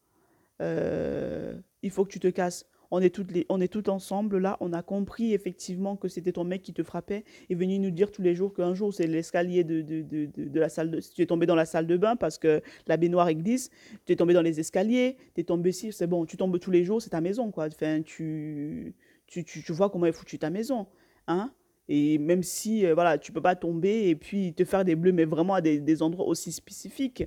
Il 0.60 1.90
faut 1.90 2.06
que 2.06 2.12
tu 2.12 2.20
te 2.20 2.28
casses 2.28 2.66
on 2.92 3.02
est 3.02 3.14
toutes 3.14 3.32
on 3.50 3.62
est 3.62 3.68
toutes 3.68 3.90
ensemble 3.90 4.38
là, 4.38 4.58
on 4.60 4.74
a 4.74 4.82
compris 4.82 5.34
effectivement 5.34 5.96
que 5.96 6.08
c'était 6.08 6.32
ton 6.32 6.44
mec 6.44 6.62
qui 6.62 6.74
te 6.74 6.84
frappait 6.84 7.24
et 7.50 7.56
venu 7.56 7.80
nous 7.80 7.92
dire 7.92 8.12
tous 8.12 8.22
les 8.22 8.36
jours 8.36 8.54
qu'un 8.54 8.74
jour 8.74 8.94
c'est 8.94 9.08
l'escalier 9.08 9.64
de, 9.64 9.82
de, 9.82 10.02
de, 10.02 10.26
de, 10.26 10.60
la 10.60 10.70
salle 10.70 10.92
de, 10.92 11.00
tu 11.00 11.22
es 11.22 11.26
tombé 11.26 11.46
dans 11.46 11.56
la 11.56 11.66
salle 11.66 11.88
de 11.88 11.98
bain 11.98 12.16
parce 12.16 12.38
que 12.38 12.62
la 12.88 12.98
baignoire 12.98 13.34
glisse, 13.34 13.70
tu 14.06 14.14
es 14.14 14.16
tombé 14.16 14.34
dans 14.34 14.42
les 14.42 14.60
escaliers, 14.60 15.18
tu 15.36 15.42
es 15.42 15.44
tombé 15.44 15.72
ici, 15.72 15.92
c'est 15.92 16.08
bon, 16.08 16.26
tu 16.26 16.38
tombes 16.38 16.60
tous 16.60 16.72
les 16.72 16.84
jours, 16.84 17.02
c'est 17.02 17.10
ta 17.10 17.22
maison 17.22 17.52
quoi. 17.52 17.68
Enfin, 17.68 18.02
tu, 18.04 18.94
tu, 19.28 19.44
tu, 19.44 19.72
vois 19.74 19.90
comment 19.90 20.06
est 20.06 20.12
foutue 20.12 20.40
ta 20.40 20.50
maison, 20.50 20.88
hein 21.28 21.52
et 21.90 22.18
même 22.18 22.44
si 22.44 22.86
euh, 22.86 22.94
voilà, 22.94 23.18
tu 23.18 23.32
peux 23.32 23.42
pas 23.42 23.56
tomber 23.56 24.10
et 24.10 24.16
puis 24.16 24.54
te 24.54 24.66
faire 24.66 24.84
des 24.84 24.96
bleus, 24.96 25.14
mais 25.14 25.26
vraiment 25.26 25.54
à 25.54 25.62
des, 25.62 25.80
des 25.80 26.02
endroits 26.02 26.28
aussi 26.28 26.52
spécifiques, 26.52 27.24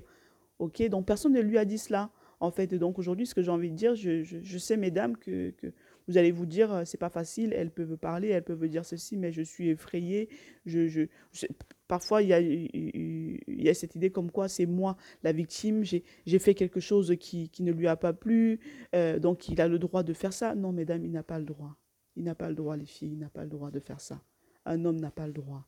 ok. 0.59 0.87
Donc 0.89 1.05
personne 1.05 1.33
ne 1.33 1.41
lui 1.41 1.57
a 1.57 1.65
dit 1.65 1.77
cela 1.77 2.11
en 2.41 2.51
fait. 2.51 2.73
Donc 2.73 2.99
aujourd'hui, 2.99 3.25
ce 3.25 3.33
que 3.33 3.41
j'ai 3.41 3.51
envie 3.51 3.71
de 3.71 3.75
dire, 3.75 3.95
je, 3.95 4.57
sais, 4.57 4.75
mesdames, 4.75 5.15
que, 5.15 5.53
vous 6.07 6.17
allez 6.17 6.31
vous 6.31 6.47
dire, 6.47 6.73
euh, 6.73 6.81
c'est 6.83 6.97
pas 6.97 7.09
facile, 7.09 7.53
elles 7.55 7.71
peuvent 7.71 7.95
parler, 7.95 8.29
elles 8.29 8.43
peuvent 8.43 8.67
dire 8.67 8.83
ceci, 8.83 9.15
mais 9.15 9.31
je 9.31 9.43
suis 9.43 9.69
effrayée. 9.69 10.27
Je, 10.65 11.05
parfois, 11.87 12.23
il 12.23 12.29
y, 12.29 12.33
a, 12.33 12.41
y 12.41 13.69
a 13.69 13.73
cette 13.73 13.95
idée 13.95 14.09
comme 14.09 14.31
quoi 14.31 14.49
c'est 14.49 14.65
moi 14.65 14.97
la 15.23 15.31
victime, 15.31 15.83
j'ai 15.83 16.39
fait 16.39 16.55
quelque 16.55 16.79
chose 16.79 17.15
qui, 17.19 17.49
ne 17.59 17.71
lui 17.71 17.87
a 17.87 17.95
pas 17.95 18.13
plu, 18.13 18.59
euh, 18.95 19.19
donc 19.19 19.47
il 19.47 19.61
a 19.61 19.67
le 19.67 19.79
droit 19.79 20.03
de 20.03 20.13
faire 20.13 20.33
ça. 20.33 20.55
Non, 20.55 20.71
mesdames, 20.73 21.05
il 21.05 21.11
n'a 21.11 21.23
pas 21.23 21.39
le 21.39 21.45
droit. 21.45 21.77
Il 22.17 22.23
n'a 22.23 22.35
pas 22.35 22.49
le 22.49 22.55
droit, 22.55 22.75
les 22.75 22.85
filles, 22.85 23.13
il 23.13 23.19
n'a 23.19 23.29
pas 23.29 23.43
le 23.43 23.49
droit 23.49 23.71
de 23.71 23.79
faire 23.79 24.01
ça. 24.01 24.21
Un 24.65 24.83
homme 24.83 24.99
n'a 24.99 25.11
pas 25.11 25.27
le 25.27 25.33
droit. 25.33 25.65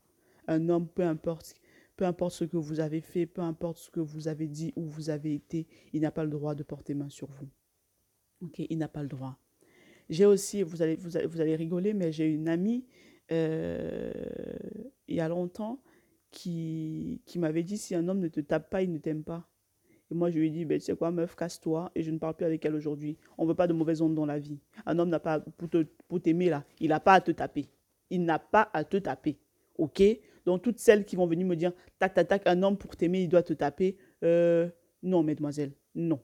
Un 0.47 0.67
homme, 0.67 0.87
peu 0.87 1.03
importe 1.03 1.55
peu 1.95 2.05
importe 2.05 2.33
ce 2.33 2.43
que 2.43 2.57
vous 2.57 2.79
avez 2.79 3.01
fait, 3.01 3.25
peu 3.25 3.41
importe 3.41 3.77
ce 3.77 3.89
que 3.89 3.99
vous 3.99 4.27
avez 4.27 4.47
dit 4.47 4.73
ou 4.75 4.83
vous 4.83 5.09
avez 5.09 5.33
été, 5.33 5.67
il 5.93 6.01
n'a 6.01 6.11
pas 6.11 6.23
le 6.23 6.29
droit 6.29 6.55
de 6.55 6.63
porter 6.63 6.93
main 6.93 7.09
sur 7.09 7.29
vous. 7.29 7.49
Ok, 8.41 8.59
il 8.59 8.77
n'a 8.77 8.87
pas 8.87 9.03
le 9.03 9.09
droit. 9.09 9.37
J'ai 10.09 10.25
aussi, 10.25 10.63
vous 10.63 10.81
allez, 10.81 10.95
vous 10.95 11.15
allez, 11.17 11.27
vous 11.27 11.39
allez 11.39 11.55
rigoler, 11.55 11.93
mais 11.93 12.11
j'ai 12.11 12.27
une 12.27 12.49
amie 12.49 12.85
euh, 13.31 14.11
il 15.07 15.15
y 15.15 15.19
a 15.19 15.27
longtemps 15.27 15.81
qui, 16.31 17.21
qui 17.25 17.39
m'avait 17.39 17.63
dit 17.63 17.77
si 17.77 17.95
un 17.95 18.07
homme 18.07 18.19
ne 18.19 18.27
te 18.27 18.39
tape 18.39 18.69
pas, 18.69 18.81
il 18.81 18.91
ne 18.91 18.97
t'aime 18.97 19.23
pas. 19.23 19.47
Et 20.11 20.15
moi, 20.15 20.29
je 20.29 20.39
lui 20.39 20.47
ai 20.47 20.49
dit, 20.49 20.65
ben, 20.65 20.79
tu 20.79 20.85
sais 20.85 20.95
quoi, 20.95 21.11
meuf, 21.11 21.35
casse-toi. 21.35 21.91
Et 21.95 22.03
je 22.03 22.11
ne 22.11 22.17
parle 22.17 22.35
plus 22.35 22.45
avec 22.45 22.65
elle 22.65 22.75
aujourd'hui. 22.75 23.17
On 23.37 23.43
ne 23.43 23.49
veut 23.49 23.55
pas 23.55 23.67
de 23.67 23.73
mauvaises 23.73 24.01
ondes 24.01 24.15
dans 24.15 24.25
la 24.25 24.39
vie. 24.39 24.59
Un 24.85 24.99
homme 24.99 25.09
n'a 25.09 25.19
pas, 25.19 25.39
pour 25.39 26.21
t'aimer 26.21 26.49
là, 26.49 26.65
il 26.79 26.89
n'a 26.89 26.99
pas 26.99 27.13
à 27.13 27.21
te 27.21 27.31
taper. 27.31 27.69
Il 28.09 28.25
n'a 28.25 28.39
pas 28.39 28.69
à 28.73 28.83
te 28.83 28.97
taper. 28.97 29.39
OK? 29.77 30.03
Donc, 30.45 30.61
toutes 30.61 30.79
celles 30.79 31.05
qui 31.05 31.15
vont 31.15 31.27
venir 31.27 31.47
me 31.47 31.55
dire, 31.55 31.71
tac, 31.99 32.13
tac, 32.13 32.27
tac, 32.27 32.41
un 32.45 32.63
homme 32.63 32.77
pour 32.77 32.95
t'aimer, 32.95 33.21
il 33.21 33.29
doit 33.29 33.43
te 33.43 33.53
taper. 33.53 33.97
Euh, 34.23 34.69
non, 35.01 35.23
mesdemoiselles, 35.23 35.73
non. 35.95 36.19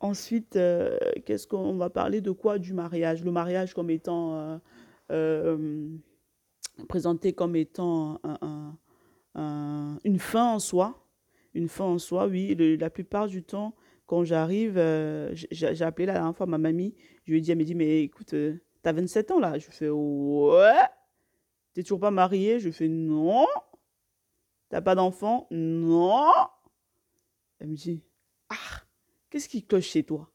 Ensuite, 0.00 0.56
euh, 0.56 0.96
qu'est-ce 1.24 1.46
qu'on 1.46 1.76
va 1.76 1.90
parler 1.90 2.20
de 2.20 2.30
quoi? 2.30 2.58
Du 2.58 2.72
mariage. 2.72 3.24
Le 3.24 3.32
mariage 3.32 3.74
comme 3.74 3.90
étant 3.90 4.60
euh, 5.10 5.88
présenté 6.88 7.32
comme 7.32 7.56
étant 7.56 8.20
une 9.34 10.18
fin 10.18 10.54
en 10.54 10.58
soi. 10.58 11.04
Une 11.54 11.68
fin 11.68 11.84
en 11.84 11.98
soi, 11.98 12.26
oui. 12.26 12.54
la 12.78 12.90
plupart 12.90 13.26
du 13.26 13.42
temps, 13.42 13.74
quand 14.06 14.22
j'arrive, 14.22 14.74
j'ai 15.32 15.82
appelé 15.82 16.06
la 16.06 16.14
dernière 16.14 16.36
fois 16.36 16.46
ma 16.46 16.58
mamie. 16.58 16.94
Je 17.24 17.32
lui 17.32 17.38
ai 17.38 17.40
dit, 17.40 17.50
elle 17.50 17.58
m'a 17.58 17.64
dit, 17.64 17.74
mais 17.74 18.02
écoute, 18.02 18.34
T'as 18.82 18.92
27 18.92 19.30
ans 19.32 19.40
là 19.40 19.58
Je 19.58 19.66
fais 19.70 19.88
Ouais. 19.90 20.72
T'es 21.78 21.84
toujours 21.84 22.00
pas 22.00 22.10
marié? 22.10 22.58
Je 22.58 22.72
fais 22.72 22.88
Non. 22.88 23.46
T'as 24.68 24.80
pas 24.80 24.96
d'enfant? 24.96 25.46
Non. 25.52 26.32
Elle 27.60 27.68
me 27.68 27.76
dit 27.76 28.02
Ah, 28.48 28.82
qu'est-ce 29.30 29.48
qui 29.48 29.64
cloche 29.64 29.86
chez 29.86 30.02
toi? 30.02 30.28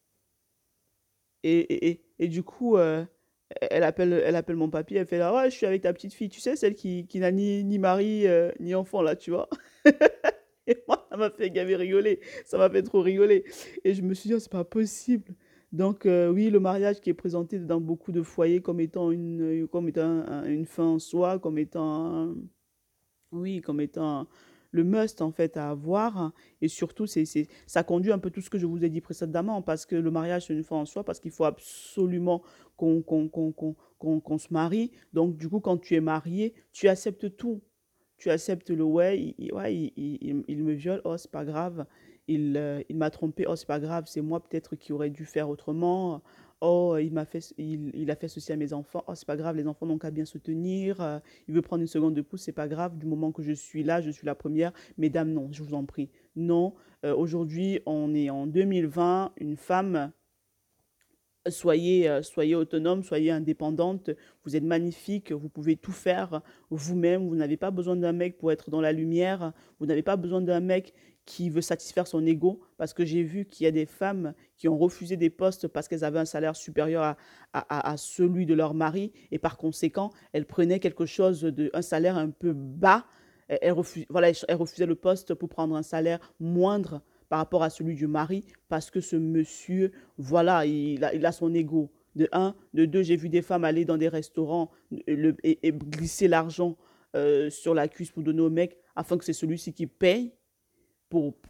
Et, 1.43 1.89
et, 1.89 2.05
et, 2.19 2.29
du 2.29 2.43
coup, 2.43 2.77
euh, 2.77 3.03
elle, 3.59 3.83
appelle, 3.83 4.13
elle 4.13 4.37
appelle 4.37 4.55
mon 4.55 4.69
papy, 4.69 4.95
elle 4.95 5.05
fait 5.05 5.17
là, 5.17 5.35
ouais, 5.35 5.51
je 5.51 5.57
suis 5.57 5.65
avec 5.65 5.81
ta 5.81 5.91
petite 5.91 6.13
fille, 6.13 6.29
tu 6.29 6.39
sais, 6.39 6.55
celle 6.55 6.75
qui, 6.75 7.07
qui 7.07 7.19
n'a 7.19 7.33
ni, 7.33 7.65
ni 7.65 7.77
mari 7.77 8.25
euh, 8.25 8.49
ni 8.61 8.73
enfant 8.73 9.01
là, 9.01 9.17
tu 9.17 9.31
vois. 9.31 9.49
et 10.65 10.77
moi, 10.87 11.05
ça 11.11 11.17
m'a 11.17 11.29
fait 11.29 11.51
gaver 11.51 11.75
rigoler, 11.75 12.21
ça 12.45 12.57
m'a 12.57 12.69
fait 12.69 12.83
trop 12.83 13.01
rigoler. 13.01 13.43
Et 13.83 13.93
je 13.93 14.01
me 14.01 14.13
suis 14.13 14.29
dit, 14.29 14.35
oh, 14.35 14.39
c'est 14.39 14.49
pas 14.49 14.63
possible. 14.63 15.35
Donc, 15.73 16.05
euh, 16.05 16.29
oui, 16.29 16.51
le 16.51 16.59
mariage 16.59 17.01
qui 17.01 17.09
est 17.09 17.15
présenté 17.15 17.57
dans 17.57 17.81
beaucoup 17.81 18.11
de 18.11 18.21
foyers 18.21 18.61
comme 18.61 18.79
étant 18.79 19.09
une, 19.09 19.67
comme 19.71 19.89
étant 19.89 20.43
une 20.45 20.67
fin 20.67 20.83
en 20.83 20.99
soi, 20.99 21.39
comme 21.39 21.57
étant, 21.57 22.35
oui, 23.31 23.59
comme 23.59 23.81
étant 23.81 24.27
le 24.69 24.83
must 24.83 25.19
en 25.23 25.31
fait 25.31 25.57
à 25.57 25.71
avoir. 25.71 26.31
Et 26.61 26.67
surtout, 26.67 27.07
c'est, 27.07 27.25
ça 27.65 27.83
conduit 27.83 28.11
un 28.11 28.19
peu 28.19 28.29
tout 28.29 28.41
ce 28.41 28.51
que 28.51 28.59
je 28.59 28.67
vous 28.67 28.85
ai 28.85 28.89
dit 28.89 29.01
précédemment, 29.01 29.63
parce 29.63 29.87
que 29.87 29.95
le 29.95 30.11
mariage, 30.11 30.45
c'est 30.45 30.53
une 30.53 30.63
fin 30.63 30.75
en 30.75 30.85
soi, 30.85 31.03
parce 31.03 31.19
qu'il 31.19 31.31
faut 31.31 31.45
absolument 31.45 32.43
qu'on, 32.77 33.01
qu'on, 33.01 33.27
qu'on, 33.31 34.37
se 34.37 34.53
marie. 34.53 34.91
Donc, 35.11 35.37
du 35.37 35.49
coup, 35.49 35.59
quand 35.59 35.79
tu 35.79 35.95
es 35.95 36.01
marié, 36.01 36.53
tu 36.71 36.87
acceptes 36.87 37.35
tout. 37.35 37.63
Tu 38.17 38.29
acceptes 38.29 38.69
le 38.69 38.83
ouais, 38.83 39.33
il, 39.39 40.43
il 40.47 40.63
me 40.63 40.73
viole, 40.73 41.01
oh, 41.03 41.17
c'est 41.17 41.31
pas 41.31 41.45
grave 41.45 41.87
il, 42.27 42.55
euh, 42.57 42.81
il 42.89 42.97
m'a 42.97 43.09
trompé, 43.09 43.45
oh 43.47 43.55
c'est 43.55 43.67
pas 43.67 43.79
grave, 43.79 44.05
c'est 44.07 44.21
moi 44.21 44.41
peut-être 44.41 44.75
qui 44.75 44.93
aurais 44.93 45.09
dû 45.09 45.25
faire 45.25 45.49
autrement, 45.49 46.21
oh 46.61 46.97
il 46.97 47.11
fait, 47.29 47.53
il, 47.57 48.09
a 48.09 48.15
fait 48.15 48.27
ceci 48.27 48.51
à 48.53 48.55
mes 48.55 48.73
enfants, 48.73 49.03
oh 49.07 49.15
c'est 49.15 49.27
pas 49.27 49.35
grave, 49.35 49.57
les 49.57 49.67
enfants 49.67 49.85
n'ont 49.85 49.97
qu'à 49.97 50.11
bien 50.11 50.25
se 50.25 50.37
tenir, 50.37 51.01
euh, 51.01 51.19
il 51.47 51.53
veut 51.53 51.61
prendre 51.61 51.81
une 51.81 51.87
seconde 51.87 52.13
de 52.13 52.21
pouce, 52.21 52.41
c'est 52.41 52.53
pas 52.53 52.67
grave, 52.67 52.97
du 52.97 53.05
moment 53.05 53.31
que 53.31 53.43
je 53.43 53.51
suis 53.51 53.83
là, 53.83 54.01
je 54.01 54.09
suis 54.09 54.25
la 54.25 54.35
première, 54.35 54.71
mesdames 54.97 55.31
non, 55.31 55.49
je 55.51 55.63
vous 55.63 55.73
en 55.73 55.85
prie, 55.85 56.09
non, 56.35 56.73
euh, 57.05 57.15
aujourd'hui 57.15 57.81
on 57.85 58.13
est 58.15 58.29
en 58.29 58.47
2020, 58.47 59.33
une 59.37 59.57
femme 59.57 60.11
soyez, 61.49 62.21
soyez 62.21 62.55
autonome, 62.55 63.03
soyez 63.03 63.29
indépendante, 63.29 64.11
vous 64.45 64.55
êtes 64.55 64.63
magnifique, 64.63 65.33
vous 65.33 65.49
pouvez 65.49 65.75
tout 65.75 65.91
faire 65.91 66.41
vous-même, 66.69 67.27
vous 67.27 67.35
n'avez 67.35 67.57
pas 67.57 67.69
besoin 67.69 67.97
d'un 67.97 68.13
mec 68.13 68.37
pour 68.37 68.53
être 68.53 68.69
dans 68.69 68.79
la 68.79 68.93
lumière, 68.93 69.51
vous 69.81 69.85
n'avez 69.85 70.03
pas 70.03 70.15
besoin 70.15 70.39
d'un 70.39 70.61
mec 70.61 70.93
qui 71.25 71.49
veut 71.49 71.61
satisfaire 71.61 72.07
son 72.07 72.25
ego, 72.25 72.61
parce 72.77 72.93
que 72.93 73.05
j'ai 73.05 73.23
vu 73.23 73.45
qu'il 73.45 73.63
y 73.63 73.67
a 73.67 73.71
des 73.71 73.85
femmes 73.85 74.33
qui 74.57 74.67
ont 74.67 74.77
refusé 74.77 75.15
des 75.17 75.29
postes 75.29 75.67
parce 75.67 75.87
qu'elles 75.87 76.03
avaient 76.03 76.19
un 76.19 76.25
salaire 76.25 76.55
supérieur 76.55 77.03
à, 77.03 77.15
à, 77.53 77.97
celui 77.97 78.45
de 78.45 78.53
leur 78.53 78.73
mari, 78.73 79.13
et 79.31 79.39
par 79.39 79.57
conséquent, 79.57 80.11
elles 80.33 80.45
prenaient 80.45 80.79
quelque 80.79 81.05
chose 81.05 81.41
de, 81.41 81.69
un 81.73 81.81
salaire 81.81 82.17
un 82.17 82.29
peu 82.29 82.53
bas, 82.53 83.05
elles, 83.47 83.73
voilà, 84.09 84.31
elles 84.47 84.55
refusaient 84.55 84.85
le 84.85 84.95
poste 84.95 85.33
pour 85.33 85.49
prendre 85.49 85.75
un 85.75 85.83
salaire 85.83 86.33
moindre 86.39 87.01
par 87.29 87.39
rapport 87.39 87.63
à 87.63 87.69
celui 87.69 87.95
du 87.95 88.07
mari, 88.07 88.45
parce 88.69 88.91
que 88.91 88.99
ce 88.99 89.15
monsieur, 89.15 89.91
voilà, 90.17 90.65
il 90.65 91.03
a, 91.03 91.13
il 91.13 91.25
a 91.25 91.31
son 91.31 91.53
ego. 91.53 91.91
De 92.15 92.29
un, 92.31 92.53
de 92.75 92.85
deux, 92.85 93.01
j'ai 93.01 93.15
vu 93.15 93.27
des 93.27 93.41
femmes 93.41 93.63
aller 93.63 93.85
dans 93.85 93.97
des 93.97 94.07
restaurants 94.07 94.69
le, 95.07 95.35
et, 95.43 95.71
glisser 95.71 96.27
l'argent 96.27 96.77
euh, 97.15 97.49
sur 97.49 97.73
la 97.73 97.87
cuisse 97.87 98.11
pour 98.11 98.21
donner 98.21 98.41
au 98.41 98.51
mec 98.51 98.77
afin 98.95 99.17
que 99.17 99.25
c'est 99.25 99.33
celui-ci 99.33 99.73
qui 99.73 99.87
paye 99.87 100.31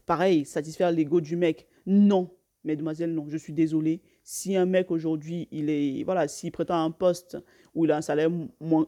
pareil, 0.06 0.45
satisfaire 0.45 0.91
l'ego 0.91 1.21
du 1.21 1.36
mec. 1.36 1.67
Non, 1.86 2.32
mesdemoiselles, 2.63 3.13
non, 3.13 3.26
je 3.28 3.38
suis 3.38 3.54
désolée. 3.54 4.02
Si 4.23 4.56
un 4.56 4.65
mec 4.65 4.91
aujourd'hui, 4.91 5.47
il 5.52 5.69
est, 5.69 6.04
voilà, 6.04 6.28
s'il 6.28 6.52
prétend 6.52 6.84
un 6.84 6.91
poste 6.91 7.38
où 7.76 7.86
il 7.86 7.91
a 7.91 7.97
un 7.97 8.02
salaire 8.02 8.30
moins 8.60 8.88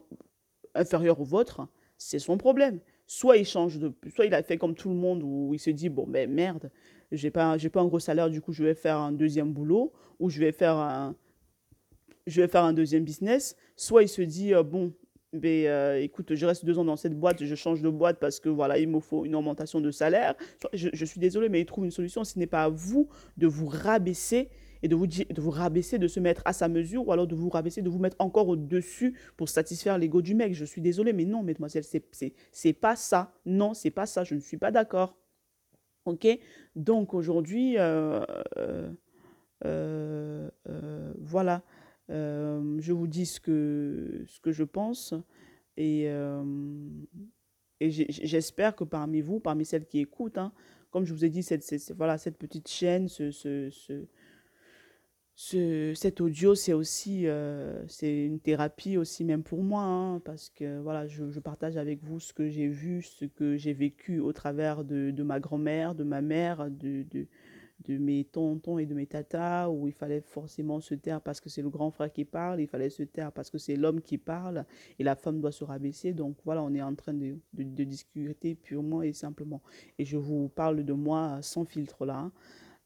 inférieur 0.74 1.20
au 1.20 1.24
vôtre, 1.24 1.68
c'est 1.98 2.18
son 2.18 2.38
problème. 2.38 2.80
Soit 3.06 3.36
il 3.36 3.44
change 3.44 3.78
de, 3.78 3.92
soit 4.14 4.26
il 4.26 4.34
a 4.34 4.42
fait 4.42 4.58
comme 4.58 4.74
tout 4.74 4.88
le 4.88 4.96
monde 4.96 5.22
où 5.22 5.52
il 5.54 5.60
se 5.60 5.70
dit 5.70 5.88
bon 5.88 6.06
ben 6.06 6.30
merde, 6.30 6.70
j'ai 7.12 7.30
pas, 7.30 7.56
j'ai 7.56 7.68
pas 7.68 7.80
un 7.80 7.86
gros 7.86 8.00
salaire, 8.00 8.30
du 8.30 8.40
coup 8.40 8.52
je 8.52 8.64
vais 8.64 8.74
faire 8.74 8.98
un 8.98 9.12
deuxième 9.12 9.52
boulot 9.52 9.92
ou 10.18 10.28
je 10.28 10.40
vais 10.40 10.50
faire 10.50 10.76
un, 10.76 11.14
je 12.26 12.40
vais 12.40 12.48
faire 12.48 12.64
un 12.64 12.72
deuxième 12.72 13.04
business. 13.04 13.56
Soit 13.76 14.02
il 14.02 14.08
se 14.08 14.22
dit 14.22 14.54
euh, 14.54 14.62
bon, 14.62 14.92
mais 15.42 15.68
euh, 15.68 16.00
écoute, 16.00 16.34
je 16.34 16.46
reste 16.46 16.64
deux 16.64 16.78
ans 16.78 16.84
dans 16.84 16.96
cette 16.96 17.18
boîte, 17.18 17.44
je 17.44 17.54
change 17.54 17.82
de 17.82 17.88
boîte 17.88 18.18
parce 18.18 18.40
que 18.40 18.48
voilà, 18.48 18.78
il 18.78 18.88
me 18.88 19.00
faut 19.00 19.24
une 19.24 19.34
augmentation 19.34 19.80
de 19.80 19.90
salaire. 19.90 20.34
Je, 20.72 21.04
suis 21.04 21.20
désolé, 21.20 21.48
mais 21.48 21.60
il 21.60 21.66
trouve 21.66 21.84
une 21.84 21.90
solution. 21.90 22.24
Ce 22.24 22.38
n'est 22.38 22.46
pas 22.46 22.64
à 22.64 22.68
vous 22.68 23.08
de 23.36 23.46
vous 23.46 23.66
rabaisser 23.66 24.50
et 24.82 24.88
de 24.88 24.94
vous, 24.94 25.06
de 25.06 25.40
vous 25.40 25.50
rabaisser, 25.50 25.98
de 25.98 26.08
se 26.08 26.20
mettre 26.20 26.42
à 26.44 26.52
sa 26.52 26.68
mesure, 26.68 27.06
ou 27.06 27.12
alors 27.12 27.26
de 27.26 27.34
vous 27.34 27.48
rabaisser, 27.48 27.82
de 27.82 27.88
vous 27.88 27.98
mettre 27.98 28.16
encore 28.18 28.48
au-dessus 28.48 29.18
pour 29.36 29.48
satisfaire 29.48 29.98
l'ego 29.98 30.22
du 30.22 30.34
mec. 30.34 30.54
Je 30.54 30.64
suis 30.64 30.80
désolé, 30.80 31.12
mais 31.12 31.24
non, 31.24 31.42
mesdemoiselles, 31.42 31.84
c'est 31.84 32.72
pas 32.72 32.96
ça. 32.96 33.32
Non, 33.44 33.74
c'est 33.74 33.90
pas 33.90 34.06
ça. 34.06 34.24
Je 34.24 34.34
ne 34.34 34.40
suis 34.40 34.58
pas 34.58 34.70
d'accord. 34.70 35.16
Ok? 36.04 36.26
Donc 36.76 37.14
aujourd'hui, 37.14 37.76
euh, 37.78 38.24
euh, 39.64 40.48
voilà. 41.18 41.62
Euh, 42.10 42.76
je 42.78 42.92
vous 42.92 43.06
dis 43.06 43.26
ce 43.26 43.40
que, 43.40 44.22
ce 44.26 44.40
que 44.40 44.52
je 44.52 44.62
pense 44.62 45.12
et, 45.76 46.04
euh, 46.06 46.44
et 47.80 47.90
j'espère 47.90 48.76
que 48.76 48.84
parmi 48.84 49.20
vous, 49.20 49.40
parmi 49.40 49.64
celles 49.64 49.86
qui 49.86 49.98
écoutent, 49.98 50.38
hein, 50.38 50.52
comme 50.90 51.04
je 51.04 51.12
vous 51.12 51.24
ai 51.24 51.30
dit, 51.30 51.42
cette, 51.42 51.92
voilà, 51.96 52.16
cette 52.16 52.38
petite 52.38 52.68
chaîne, 52.68 53.08
ce, 53.08 53.30
ce, 53.30 53.68
ce, 55.34 55.92
cet 55.94 56.22
audio, 56.22 56.54
c'est 56.54 56.72
aussi 56.72 57.26
euh, 57.26 57.84
une 58.02 58.40
thérapie 58.40 58.96
aussi 58.96 59.24
même 59.24 59.42
pour 59.42 59.62
moi, 59.62 59.82
hein, 59.82 60.20
parce 60.20 60.48
que 60.48 60.80
voilà, 60.80 61.06
je, 61.06 61.28
je, 61.30 61.40
partage 61.40 61.76
avec 61.76 62.02
vous 62.02 62.20
ce 62.20 62.32
que 62.32 62.48
j'ai 62.48 62.68
vu, 62.68 63.02
ce 63.02 63.26
que 63.26 63.56
j'ai 63.58 63.74
vécu 63.74 64.20
au 64.20 64.32
travers 64.32 64.84
de, 64.84 65.10
de 65.10 65.22
ma 65.22 65.38
grand-mère, 65.38 65.94
de 65.94 66.04
ma 66.04 66.22
mère, 66.22 66.70
de, 66.70 67.04
de 67.80 67.98
mes 67.98 68.24
tontons 68.24 68.78
et 68.78 68.86
de 68.86 68.94
mes 68.94 69.06
tatas, 69.06 69.68
où 69.68 69.86
il 69.86 69.92
fallait 69.92 70.20
forcément 70.20 70.80
se 70.80 70.94
taire 70.94 71.20
parce 71.20 71.40
que 71.40 71.48
c'est 71.48 71.62
le 71.62 71.70
grand 71.70 71.90
frère 71.90 72.12
qui 72.12 72.24
parle, 72.24 72.60
il 72.60 72.66
fallait 72.66 72.90
se 72.90 73.02
taire 73.02 73.32
parce 73.32 73.50
que 73.50 73.58
c'est 73.58 73.76
l'homme 73.76 74.00
qui 74.00 74.18
parle, 74.18 74.64
et 74.98 75.04
la 75.04 75.14
femme 75.14 75.40
doit 75.40 75.52
se 75.52 75.64
rabaisser. 75.64 76.12
Donc 76.12 76.36
voilà, 76.44 76.62
on 76.62 76.74
est 76.74 76.82
en 76.82 76.94
train 76.94 77.14
de, 77.14 77.38
de, 77.52 77.84
discuter 77.84 78.54
purement 78.54 79.02
et 79.02 79.12
simplement. 79.12 79.62
Et 79.98 80.04
je 80.04 80.16
vous 80.16 80.48
parle 80.48 80.84
de 80.84 80.92
moi 80.92 81.38
sans 81.42 81.64
filtre 81.64 82.06
là. 82.06 82.30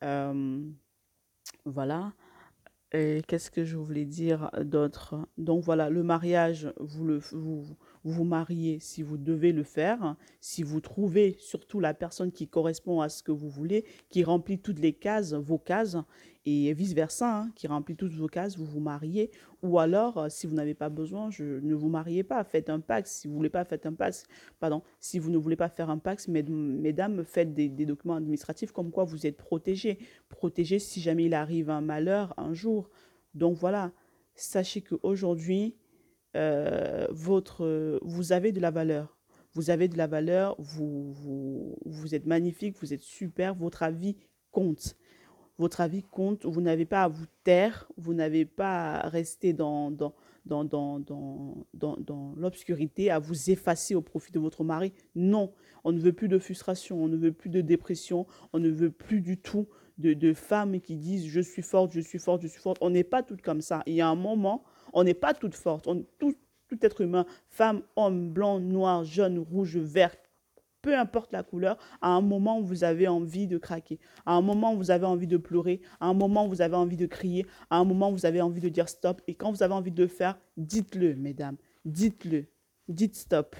Euh, 0.02 0.60
voilà. 1.64 2.12
Qu'est-ce 2.90 3.52
que 3.52 3.64
je 3.64 3.76
voulais 3.76 4.04
dire 4.04 4.50
d'autre? 4.64 5.28
Donc 5.38 5.62
voilà, 5.62 5.90
le 5.90 6.02
mariage, 6.02 6.72
vous 6.80 7.04
le, 7.04 7.20
vous 8.04 8.24
mariez 8.24 8.78
si 8.80 9.02
vous 9.02 9.18
devez 9.18 9.52
le 9.52 9.62
faire, 9.62 10.16
si 10.40 10.62
vous 10.62 10.80
trouvez 10.80 11.36
surtout 11.38 11.80
la 11.80 11.94
personne 11.94 12.32
qui 12.32 12.48
correspond 12.48 13.00
à 13.00 13.08
ce 13.08 13.22
que 13.22 13.32
vous 13.32 13.48
voulez, 13.48 13.84
qui 14.08 14.24
remplit 14.24 14.58
toutes 14.58 14.78
les 14.78 14.92
cases, 14.92 15.34
vos 15.34 15.58
cases, 15.58 15.96
et 16.46 16.72
vice-versa, 16.72 17.42
hein, 17.42 17.52
qui 17.54 17.66
remplit 17.66 17.96
toutes 17.96 18.14
vos 18.14 18.26
cases, 18.26 18.56
vous 18.56 18.64
vous 18.64 18.80
mariez. 18.80 19.30
Ou 19.62 19.78
alors, 19.78 20.16
euh, 20.16 20.28
si 20.30 20.46
vous 20.46 20.54
n'avez 20.54 20.74
pas 20.74 20.88
besoin, 20.88 21.30
je, 21.30 21.44
ne 21.44 21.74
vous 21.74 21.88
mariez 21.88 22.22
pas, 22.22 22.42
faites 22.44 22.70
un 22.70 22.80
pacte. 22.80 23.08
Si 23.08 23.28
vous 23.28 23.34
voulez 23.34 23.50
pas, 23.50 23.64
faites 23.64 23.84
un 23.84 23.92
pacte. 23.92 24.26
Pardon, 24.58 24.82
si 25.00 25.18
vous 25.18 25.30
ne 25.30 25.36
voulez 25.36 25.56
pas 25.56 25.68
faire 25.68 25.90
un 25.90 25.98
pacte, 25.98 26.28
mesdames, 26.28 27.24
faites 27.24 27.52
des, 27.52 27.68
des 27.68 27.84
documents 27.84 28.16
administratifs 28.16 28.72
comme 28.72 28.90
quoi 28.90 29.04
vous 29.04 29.26
êtes 29.26 29.36
protégés. 29.36 29.98
Protégés 30.30 30.78
si 30.78 31.00
jamais 31.00 31.26
il 31.26 31.34
arrive 31.34 31.68
un 31.68 31.82
malheur 31.82 32.32
un 32.38 32.54
jour. 32.54 32.88
Donc 33.34 33.56
voilà, 33.58 33.92
sachez 34.34 34.80
qu'aujourd'hui, 34.80 35.76
euh, 36.36 37.06
votre, 37.10 37.98
vous 38.02 38.32
avez 38.32 38.52
de 38.52 38.60
la 38.60 38.70
valeur. 38.70 39.18
Vous 39.52 39.70
avez 39.70 39.88
de 39.88 39.98
la 39.98 40.06
valeur, 40.06 40.54
vous, 40.58 41.12
vous, 41.12 41.76
vous 41.84 42.14
êtes 42.14 42.26
magnifique, 42.26 42.76
vous 42.80 42.94
êtes 42.94 43.02
super, 43.02 43.54
votre 43.54 43.82
avis 43.82 44.16
compte. 44.52 44.96
Votre 45.58 45.80
avis 45.80 46.02
compte, 46.02 46.46
vous 46.46 46.60
n'avez 46.60 46.86
pas 46.86 47.02
à 47.02 47.08
vous 47.08 47.26
taire, 47.44 47.90
vous 47.96 48.14
n'avez 48.14 48.44
pas 48.46 48.94
à 48.94 49.08
rester 49.08 49.52
dans, 49.52 49.90
dans, 49.90 50.14
dans, 50.46 50.64
dans, 50.64 51.00
dans, 51.00 51.66
dans, 51.74 52.34
l'obscurité, 52.36 53.10
à 53.10 53.18
vous 53.18 53.50
effacer 53.50 53.94
au 53.94 54.00
profit 54.00 54.32
de 54.32 54.38
votre 54.38 54.64
mari. 54.64 54.92
Non, 55.14 55.52
on 55.84 55.92
ne 55.92 56.00
veut 56.00 56.12
plus 56.12 56.28
de 56.28 56.38
frustration, 56.38 57.02
on 57.02 57.08
ne 57.08 57.16
veut 57.16 57.32
plus 57.32 57.50
de 57.50 57.60
dépression, 57.60 58.26
on 58.52 58.58
ne 58.58 58.70
veut 58.70 58.90
plus 58.90 59.20
du 59.20 59.36
tout 59.36 59.66
de, 59.98 60.14
de 60.14 60.32
femmes 60.32 60.80
qui 60.80 60.96
disent 60.96 61.26
je 61.26 61.40
suis 61.40 61.62
forte, 61.62 61.92
je 61.92 62.00
suis 62.00 62.18
forte, 62.18 62.40
je 62.42 62.48
suis 62.48 62.60
forte. 62.60 62.78
On 62.80 62.90
n'est 62.90 63.04
pas 63.04 63.22
toutes 63.22 63.42
comme 63.42 63.60
ça. 63.60 63.82
Il 63.86 63.94
y 63.94 64.00
a 64.00 64.08
un 64.08 64.14
moment, 64.14 64.64
on 64.92 65.04
n'est 65.04 65.14
pas 65.14 65.34
toutes 65.34 65.54
fortes. 65.54 65.86
On, 65.86 66.04
tout, 66.18 66.34
être 66.82 67.00
humain, 67.00 67.26
femme, 67.48 67.82
homme, 67.96 68.30
blanc, 68.30 68.60
noir, 68.60 69.04
jaune, 69.04 69.38
rouge, 69.38 69.76
vert, 69.76 70.14
peu 70.82 70.96
importe 70.96 71.32
la 71.32 71.42
couleur, 71.42 71.76
à 72.00 72.10
un 72.10 72.20
moment 72.20 72.60
vous 72.60 72.84
avez 72.84 73.08
envie 73.08 73.46
de 73.46 73.58
craquer, 73.58 73.98
à 74.24 74.34
un 74.34 74.40
moment 74.40 74.74
vous 74.74 74.90
avez 74.90 75.04
envie 75.04 75.26
de 75.26 75.36
pleurer, 75.36 75.80
à 76.00 76.06
un 76.06 76.14
moment 76.14 76.48
vous 76.48 76.62
avez 76.62 76.76
envie 76.76 76.96
de 76.96 77.06
crier, 77.06 77.46
à 77.70 77.78
un 77.78 77.84
moment 77.84 78.10
vous 78.10 78.24
avez 78.24 78.40
envie 78.40 78.60
de 78.60 78.68
dire 78.68 78.88
stop. 78.88 79.20
Et 79.26 79.34
quand 79.34 79.50
vous 79.50 79.62
avez 79.62 79.74
envie 79.74 79.90
de 79.90 80.06
faire, 80.06 80.38
dites-le, 80.56 81.16
mesdames, 81.16 81.56
dites-le, 81.84 82.46
dites 82.88 83.16
stop. 83.16 83.56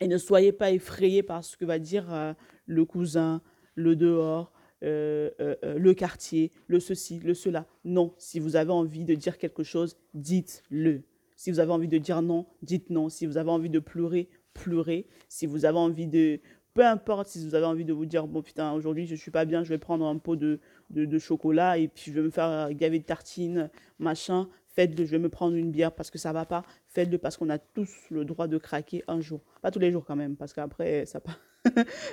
Et 0.00 0.08
ne 0.08 0.18
soyez 0.18 0.52
pas 0.52 0.70
effrayés 0.70 1.22
par 1.22 1.44
ce 1.44 1.56
que 1.56 1.64
va 1.64 1.78
dire 1.78 2.12
euh, 2.12 2.32
le 2.66 2.84
cousin, 2.86 3.42
le 3.74 3.96
dehors, 3.96 4.52
euh, 4.82 5.30
euh, 5.40 5.56
euh, 5.64 5.78
le 5.78 5.94
quartier, 5.94 6.50
le 6.66 6.80
ceci, 6.80 7.20
le 7.20 7.34
cela. 7.34 7.66
Non, 7.84 8.14
si 8.18 8.40
vous 8.40 8.56
avez 8.56 8.72
envie 8.72 9.04
de 9.04 9.14
dire 9.14 9.38
quelque 9.38 9.62
chose, 9.62 9.96
dites-le. 10.14 11.02
Si 11.36 11.50
vous 11.50 11.60
avez 11.60 11.72
envie 11.72 11.88
de 11.88 11.98
dire 11.98 12.22
non, 12.22 12.46
dites 12.62 12.90
non. 12.90 13.08
Si 13.08 13.26
vous 13.26 13.36
avez 13.36 13.50
envie 13.50 13.70
de 13.70 13.78
pleurer, 13.78 14.28
pleurez. 14.54 15.06
Si 15.28 15.46
vous 15.46 15.64
avez 15.64 15.78
envie 15.78 16.06
de... 16.06 16.40
Peu 16.72 16.86
importe 16.86 17.28
si 17.28 17.44
vous 17.44 17.54
avez 17.54 17.66
envie 17.66 17.84
de 17.84 17.92
vous 17.92 18.06
dire, 18.06 18.28
bon 18.28 18.42
putain, 18.42 18.72
aujourd'hui 18.72 19.04
je 19.04 19.16
suis 19.16 19.32
pas 19.32 19.44
bien, 19.44 19.64
je 19.64 19.70
vais 19.70 19.78
prendre 19.78 20.06
un 20.06 20.18
pot 20.18 20.36
de, 20.36 20.60
de, 20.90 21.04
de 21.04 21.18
chocolat 21.18 21.78
et 21.78 21.88
puis 21.88 22.04
je 22.06 22.12
vais 22.12 22.22
me 22.22 22.30
faire 22.30 22.72
gaver 22.72 23.00
de 23.00 23.04
tartines, 23.04 23.70
machin. 23.98 24.48
Faites-le, 24.68 25.04
je 25.04 25.10
vais 25.10 25.18
me 25.18 25.28
prendre 25.28 25.56
une 25.56 25.72
bière 25.72 25.92
parce 25.92 26.10
que 26.10 26.18
ça 26.18 26.32
va 26.32 26.46
pas. 26.46 26.62
Faites-le 26.88 27.18
parce 27.18 27.36
qu'on 27.36 27.50
a 27.50 27.58
tous 27.58 27.92
le 28.10 28.24
droit 28.24 28.46
de 28.46 28.56
craquer 28.56 29.02
un 29.08 29.20
jour. 29.20 29.40
Pas 29.62 29.72
tous 29.72 29.80
les 29.80 29.90
jours 29.90 30.04
quand 30.04 30.14
même, 30.14 30.36
parce 30.36 30.52
qu'après, 30.52 31.06
ça 31.06 31.20
pas. 31.20 31.36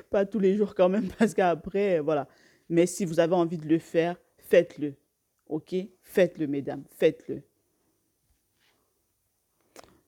pas 0.10 0.26
tous 0.26 0.40
les 0.40 0.58
jours 0.58 0.74
quand 0.74 0.90
même, 0.90 1.08
parce 1.20 1.36
qu'après, 1.36 2.00
voilà. 2.00 2.28
Mais 2.70 2.86
si 2.86 3.06
vous 3.06 3.20
avez 3.20 3.34
envie 3.34 3.58
de 3.58 3.68
le 3.68 3.80
faire, 3.80 4.18
faites-le. 4.38 4.96
OK? 5.48 5.76
Faites-le, 6.04 6.48
mesdames, 6.48 6.84
faites-le. 6.90 7.44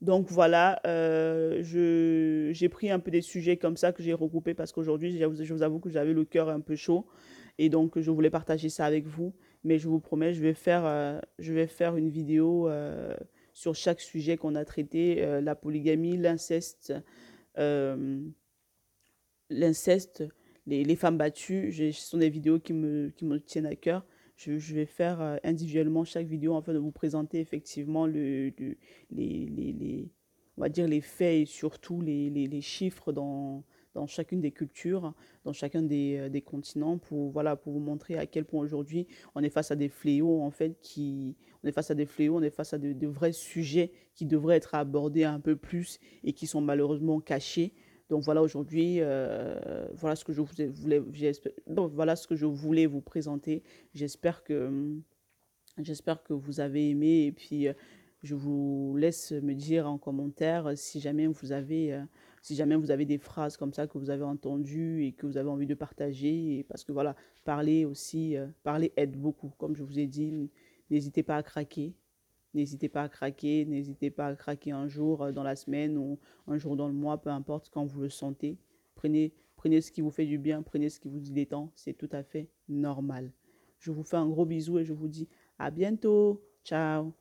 Donc 0.01 0.27
voilà, 0.29 0.79
euh, 0.85 1.61
j'ai 1.61 2.69
pris 2.69 2.89
un 2.89 2.99
peu 2.99 3.11
des 3.11 3.21
sujets 3.21 3.57
comme 3.57 3.75
ça 3.75 3.91
que 3.91 4.01
j'ai 4.01 4.13
regroupés 4.13 4.53
parce 4.53 4.71
qu'aujourd'hui, 4.71 5.17
je 5.17 5.53
vous 5.53 5.61
avoue 5.61 5.79
que 5.79 5.89
j'avais 5.89 6.13
le 6.13 6.23
cœur 6.23 6.47
un 6.47 6.61
peu 6.61 6.77
chaud 6.77 7.05
et 7.57 7.67
donc 7.67 7.99
je 7.99 8.09
voulais 8.09 8.29
partager 8.29 8.69
ça 8.69 8.85
avec 8.85 9.05
vous. 9.05 9.33
Mais 9.65 9.77
je 9.77 9.89
vous 9.89 9.99
promets, 9.99 10.33
je 10.33 10.41
vais 10.41 10.53
faire, 10.53 10.85
euh, 10.85 11.19
je 11.37 11.51
vais 11.51 11.67
faire 11.67 11.97
une 11.97 12.09
vidéo 12.09 12.69
euh, 12.69 13.13
sur 13.53 13.75
chaque 13.75 13.99
sujet 13.99 14.37
qu'on 14.37 14.55
a 14.55 14.63
traité, 14.63 15.41
la 15.41 15.53
polygamie, 15.53 16.15
l'inceste, 16.15 16.93
l'inceste, 19.49 20.23
les, 20.69 20.95
femmes 20.95 21.17
battues, 21.17 21.71
ce 21.71 21.91
sont 21.91 22.17
des 22.17 22.29
vidéos 22.29 22.59
qui 22.59 22.73
me, 22.73 23.09
qui 23.15 23.25
me 23.25 23.39
tiennent 23.39 23.65
à 23.65 23.75
cœur. 23.75 24.05
Je, 24.35 24.53
vais 24.73 24.85
faire 24.85 25.19
euh, 25.21 25.37
individuellement 25.43 26.05
chaque 26.05 26.27
vidéo 26.27 26.55
afin 26.55 26.73
de 26.73 26.77
vous 26.77 26.91
présenter 26.91 27.41
effectivement 27.41 28.05
le, 28.05 28.53
les, 29.11 29.45
les, 29.47 30.09
on 30.55 30.61
va 30.61 30.69
dire 30.69 30.87
les 30.87 31.01
faits 31.01 31.41
et 31.41 31.45
surtout 31.45 31.99
les, 32.01 32.29
les 32.29 32.61
chiffres 32.61 33.11
dans, 33.11 33.65
dans 33.93 34.07
chacune 34.07 34.41
des 34.41 34.51
cultures, 34.51 35.13
dans 35.43 35.53
chacun 35.53 35.81
des, 35.81 36.17
euh, 36.17 36.29
des, 36.29 36.41
continents, 36.41 36.97
pour, 36.97 37.31
voilà, 37.31 37.55
pour 37.55 37.73
vous 37.73 37.79
montrer 37.79 38.17
à 38.17 38.25
quel 38.25 38.45
point 38.45 38.61
aujourd'hui 38.61 39.07
on 39.35 39.43
est 39.43 39.49
face 39.49 39.71
à 39.71 39.75
des 39.75 39.89
fléaux, 39.89 40.41
en 40.41 40.51
fait, 40.51 40.79
qui, 40.81 41.35
on 41.63 41.67
est 41.67 41.71
face 41.71 41.91
à 41.91 41.95
des 41.95 42.05
fléaux, 42.05 42.37
on 42.37 42.41
est 42.41 42.49
face 42.49 42.73
à 42.73 42.77
de, 42.77 42.93
de 42.93 43.07
vrais 43.07 43.31
sujets 43.31 43.91
qui 44.15 44.25
devraient 44.25 44.57
être 44.57 44.75
abordés 44.75 45.23
un 45.23 45.39
peu 45.39 45.55
plus 45.55 45.99
et 46.23 46.33
qui 46.33 46.47
sont 46.47 46.61
malheureusement 46.61 47.19
cachés. 47.19 47.73
Donc 48.09 48.23
voilà 48.23 48.41
aujourd'hui, 48.41 48.97
euh, 48.99 49.87
voilà 49.93 50.15
ce 50.15 50.25
que 50.25 50.33
je 50.33 50.41
voulais, 50.41 50.97
vous 52.87 53.01
présenter. 53.01 53.63
J'espère 53.93 54.43
que 54.43 54.97
j'espère 55.77 56.23
que 56.23 56.33
vous 56.33 56.59
avez 56.59 56.89
aimé 56.89 57.27
et 57.27 57.31
puis 57.31 57.67
euh, 57.67 57.73
je 58.23 58.35
vous 58.35 58.95
laisse 58.97 59.31
me 59.31 59.53
dire 59.53 59.87
en 59.87 59.97
commentaire 59.97 60.71
si 60.75 60.99
jamais 60.99 61.27
vous 61.27 61.53
avez 61.53 61.93
euh, 61.93 62.03
si 62.41 62.55
jamais 62.55 62.75
vous 62.75 62.91
avez 62.91 63.05
des 63.05 63.17
phrases 63.17 63.55
comme 63.55 63.73
ça 63.73 63.87
que 63.87 63.97
vous 63.97 64.09
avez 64.09 64.23
entendues 64.23 65.05
et 65.05 65.13
que 65.13 65.25
vous 65.25 65.37
avez 65.37 65.47
envie 65.47 65.67
de 65.67 65.75
partager 65.75 66.65
parce 66.67 66.83
que 66.83 66.91
voilà 66.91 67.15
parler 67.45 67.85
aussi 67.85 68.35
parler 68.63 68.91
aide 68.97 69.15
beaucoup 69.15 69.53
comme 69.57 69.73
je 69.73 69.83
vous 69.83 69.99
ai 69.99 70.07
dit 70.07 70.33
n'hésitez 70.89 71.23
pas 71.23 71.37
à 71.37 71.43
craquer 71.43 71.93
N'hésitez 72.53 72.89
pas 72.89 73.03
à 73.03 73.09
craquer, 73.09 73.65
n'hésitez 73.65 74.09
pas 74.09 74.27
à 74.27 74.35
craquer 74.35 74.71
un 74.71 74.87
jour 74.87 75.23
euh, 75.23 75.31
dans 75.31 75.43
la 75.43 75.55
semaine 75.55 75.97
ou 75.97 76.19
un 76.47 76.57
jour 76.57 76.75
dans 76.75 76.87
le 76.87 76.93
mois, 76.93 77.21
peu 77.21 77.29
importe 77.29 77.69
quand 77.69 77.85
vous 77.85 78.01
le 78.01 78.09
sentez. 78.09 78.57
Prenez, 78.95 79.33
prenez 79.55 79.81
ce 79.81 79.91
qui 79.91 80.01
vous 80.01 80.11
fait 80.11 80.25
du 80.25 80.37
bien, 80.37 80.63
prenez 80.63 80.89
ce 80.89 80.99
qui 80.99 81.09
vous 81.09 81.19
détend, 81.19 81.71
c'est 81.75 81.93
tout 81.93 82.09
à 82.11 82.23
fait 82.23 82.49
normal. 82.67 83.31
Je 83.79 83.91
vous 83.91 84.03
fais 84.03 84.17
un 84.17 84.27
gros 84.27 84.45
bisou 84.45 84.79
et 84.79 84.85
je 84.85 84.93
vous 84.93 85.07
dis 85.07 85.27
à 85.57 85.71
bientôt. 85.71 86.43
Ciao 86.63 87.18